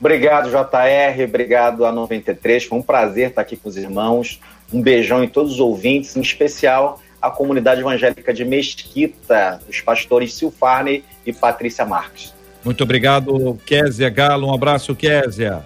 [0.00, 2.64] Obrigado, JR, obrigado a 93.
[2.64, 4.40] Foi um prazer estar aqui com os irmãos.
[4.72, 10.32] Um beijão em todos os ouvintes, em especial a comunidade evangélica de Mesquita, os pastores
[10.32, 12.32] Silfarne e Patrícia Marques.
[12.64, 14.48] Muito obrigado, Késia Galo.
[14.48, 15.62] Um abraço, Késia.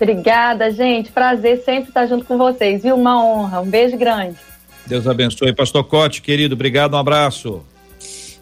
[0.00, 1.12] Obrigada, gente.
[1.12, 2.96] Prazer sempre estar junto com vocês, viu?
[2.96, 3.60] Uma honra.
[3.60, 4.36] Um beijo grande.
[4.86, 5.54] Deus abençoe.
[5.54, 7.62] Pastor Cote, querido, obrigado, um abraço.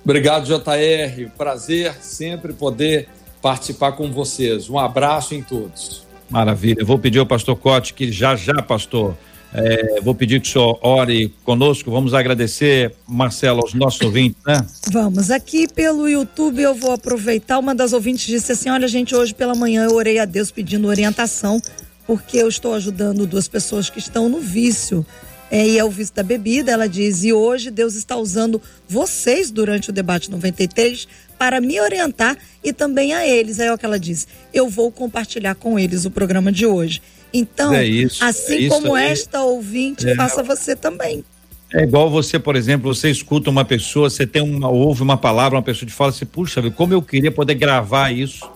[0.02, 1.28] Obrigado, JR.
[1.36, 3.08] Prazer sempre poder
[3.40, 4.68] participar com vocês.
[4.68, 6.02] Um abraço em todos.
[6.28, 6.80] Maravilha.
[6.80, 9.16] Eu vou pedir ao pastor Cote que já já, pastor,
[9.52, 11.90] é, vou pedir que o senhor ore conosco.
[11.90, 14.64] Vamos agradecer, Marcelo, aos nossos ouvintes, né?
[14.92, 15.30] Vamos.
[15.30, 17.58] Aqui pelo YouTube eu vou aproveitar.
[17.58, 20.86] Uma das ouvintes disse assim: Olha, gente, hoje pela manhã eu orei a Deus pedindo
[20.86, 21.60] orientação,
[22.06, 25.04] porque eu estou ajudando duas pessoas que estão no vício.
[25.50, 26.70] é, e é o vício da bebida.
[26.70, 31.08] Ela diz: e hoje Deus está usando vocês durante o debate 93
[31.40, 33.58] para me orientar e também a eles.
[33.58, 37.00] Aí é o que ela diz: eu vou compartilhar com eles o programa de hoje.
[37.32, 40.14] Então, É isso, assim é isso como esta ouvinte, É.
[40.16, 41.24] faça você também.
[41.72, 45.56] É igual você, por exemplo, você escuta uma pessoa, você tem uma, ouve uma palavra,
[45.56, 48.50] uma pessoa te fala assim, puxa, como eu queria poder gravar isso,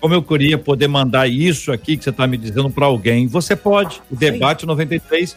[0.00, 3.26] como eu queria poder mandar isso aqui que você está me dizendo para alguém.
[3.28, 4.02] Você pode.
[4.10, 5.36] O debate 93,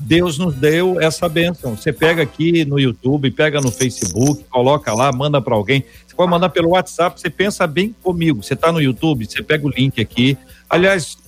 [0.00, 1.76] Deus nos deu essa bênção.
[1.76, 5.84] Você pega aqui no YouTube, pega no Facebook, coloca lá, manda para alguém.
[6.06, 8.42] Você pode mandar pelo WhatsApp, você pensa bem comigo.
[8.42, 10.36] Você está no YouTube, você pega o link aqui.
[10.68, 11.18] Aliás,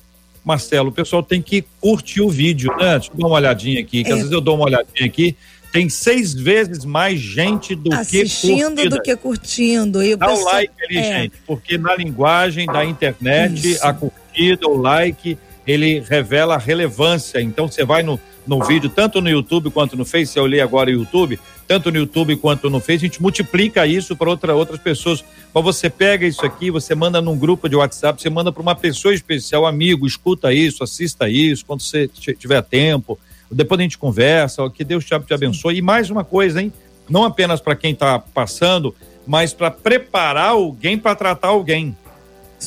[0.44, 2.98] Marcelo, o pessoal tem que curtir o vídeo, né?
[2.98, 4.12] Deixa eu dar uma olhadinha aqui, que É.
[4.12, 5.36] às vezes eu dou uma olhadinha aqui.
[5.70, 8.90] Tem seis vezes mais gente do Assistindo que curtida.
[8.96, 10.02] do que curtindo.
[10.02, 11.02] E Dá o like ali, é.
[11.22, 13.86] gente, porque na linguagem da internet, Isso.
[13.86, 17.40] a curtida, o like, ele revela a relevância.
[17.40, 20.90] Então você vai no, no vídeo, tanto no YouTube quanto no Face, eu olhei agora
[20.90, 24.80] o YouTube, tanto no YouTube quanto no Face, a gente multiplica isso para outra, outras
[24.80, 25.24] pessoas.
[25.54, 28.74] Mas você pega isso aqui, você manda num grupo de WhatsApp, você manda para uma
[28.74, 33.18] pessoa especial, amigo, escuta isso, assista isso, quando você tiver tempo.
[33.50, 35.76] Depois a gente conversa, que Deus te te abençoe.
[35.76, 36.72] E mais uma coisa, hein?
[37.08, 38.94] Não apenas para quem está passando,
[39.26, 41.96] mas para preparar alguém para tratar alguém.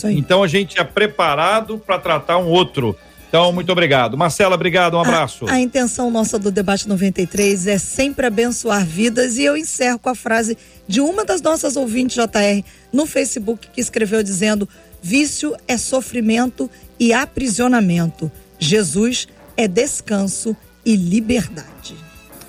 [0.03, 2.95] Então a gente é preparado para tratar um outro.
[3.27, 4.17] Então, muito obrigado.
[4.17, 5.45] Marcela, obrigado, um abraço.
[5.49, 10.15] A intenção nossa do debate 93 é sempre abençoar vidas e eu encerro com a
[10.15, 10.57] frase
[10.87, 12.63] de uma das nossas ouvintes JR
[12.93, 14.67] no Facebook que escreveu dizendo:
[15.01, 16.69] vício é sofrimento
[16.99, 18.31] e aprisionamento.
[18.57, 20.55] Jesus é descanso
[20.85, 21.95] e liberdade.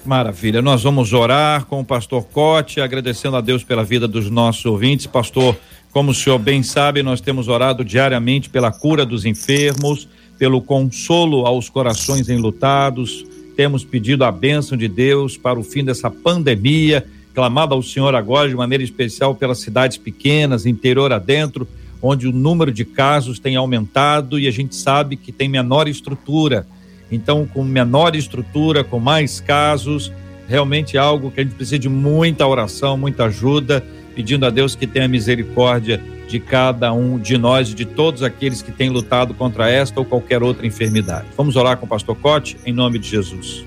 [0.05, 0.63] Maravilha.
[0.63, 5.07] Nós vamos orar com o pastor Cote, agradecendo a Deus pela vida dos nossos ouvintes.
[5.07, 5.57] Pastor,
[5.91, 10.09] como o senhor bem sabe, nós temos orado diariamente pela cura dos enfermos,
[10.39, 13.25] pelo consolo aos corações enlutados.
[13.57, 18.49] Temos pedido a bênção de Deus para o fim dessa pandemia, clamado ao Senhor agora
[18.49, 21.67] de maneira especial pelas cidades pequenas, interior adentro,
[22.03, 26.67] onde o número de casos tem aumentado e a gente sabe que tem menor estrutura.
[27.11, 30.13] Então, com menor estrutura, com mais casos,
[30.49, 33.85] realmente é algo que a gente precisa de muita oração, muita ajuda,
[34.17, 38.63] pedindo a Deus que tenha misericórdia de cada um de nós e de todos aqueles
[38.63, 41.27] que têm lutado contra esta ou qualquer outra enfermidade.
[41.37, 43.65] Vamos orar com o pastor Cote, em nome de Jesus.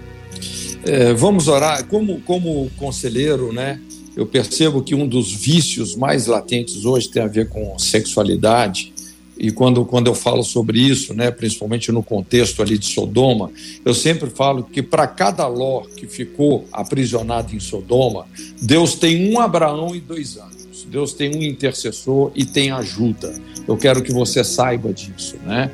[0.84, 1.86] É, vamos orar.
[1.86, 3.80] Como, como conselheiro, né?
[4.16, 8.92] Eu percebo que um dos vícios mais latentes hoje tem a ver com sexualidade.
[9.40, 13.50] E quando, quando eu falo sobre isso, né, principalmente no contexto ali de Sodoma,
[13.86, 18.28] eu sempre falo que para cada Ló que ficou aprisionado em Sodoma,
[18.62, 20.60] Deus tem um Abraão e dois anos.
[20.90, 23.34] Deus tem um intercessor e tem ajuda.
[23.68, 25.72] Eu quero que você saiba disso, né?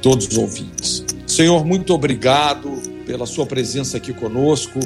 [0.00, 1.04] Todos os ouvintes.
[1.26, 2.70] Senhor, muito obrigado
[3.04, 4.78] pela sua presença aqui conosco.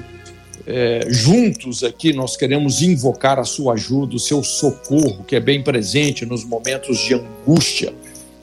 [0.66, 5.62] É, juntos aqui nós queremos invocar a sua ajuda, o seu socorro, que é bem
[5.62, 7.92] presente nos momentos de angústia,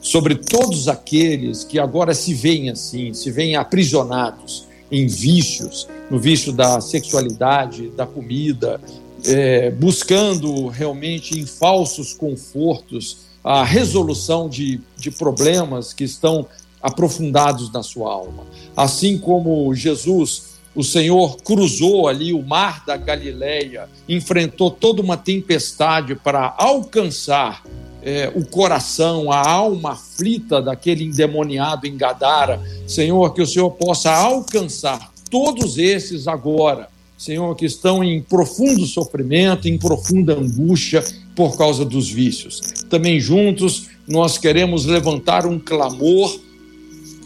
[0.00, 6.52] sobre todos aqueles que agora se veem assim, se veem aprisionados em vícios, no vício
[6.52, 8.80] da sexualidade, da comida,
[9.24, 16.46] é, buscando realmente em falsos confortos a resolução de, de problemas que estão
[16.82, 18.44] aprofundados na sua alma.
[18.76, 26.14] Assim como Jesus o Senhor cruzou ali o mar da Galileia, enfrentou toda uma tempestade
[26.14, 27.64] para alcançar
[28.02, 32.60] é, o coração, a alma aflita daquele endemoniado em Gadara.
[32.86, 39.68] Senhor, que o Senhor possa alcançar todos esses agora, Senhor, que estão em profundo sofrimento,
[39.68, 42.60] em profunda angústia por causa dos vícios.
[42.88, 46.40] Também juntos nós queremos levantar um clamor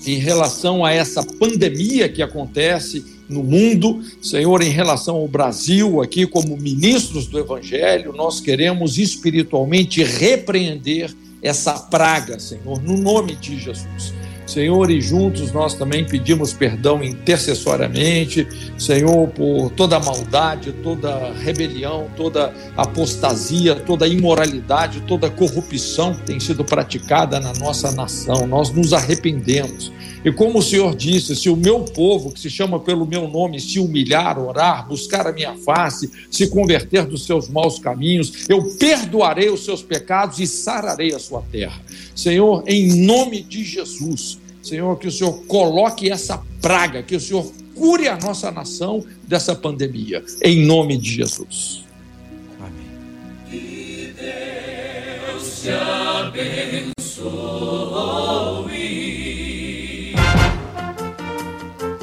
[0.04, 6.26] em relação a essa pandemia que acontece no mundo, Senhor, em relação ao Brasil, aqui
[6.26, 11.12] como ministros do Evangelho, nós queremos espiritualmente repreender
[11.42, 14.14] essa praga, Senhor, no nome de Jesus.
[14.46, 22.52] Senhor, e juntos nós também pedimos perdão intercessoriamente, Senhor, por toda maldade, toda rebelião, toda
[22.76, 28.46] apostasia, toda imoralidade, toda corrupção que tem sido praticada na nossa nação.
[28.46, 29.90] Nós nos arrependemos.
[30.24, 33.60] E como o Senhor disse, se o meu povo, que se chama pelo meu nome,
[33.60, 39.50] se humilhar, orar, buscar a minha face, se converter dos seus maus caminhos, eu perdoarei
[39.50, 41.80] os seus pecados e sararei a sua terra.
[42.14, 47.50] Senhor, em nome de Jesus, Senhor, que o Senhor coloque essa praga, que o Senhor
[47.74, 51.84] cure a nossa nação dessa pandemia, em nome de Jesus.
[52.60, 52.86] Amém.
[54.16, 56.92] Deus te abençoe.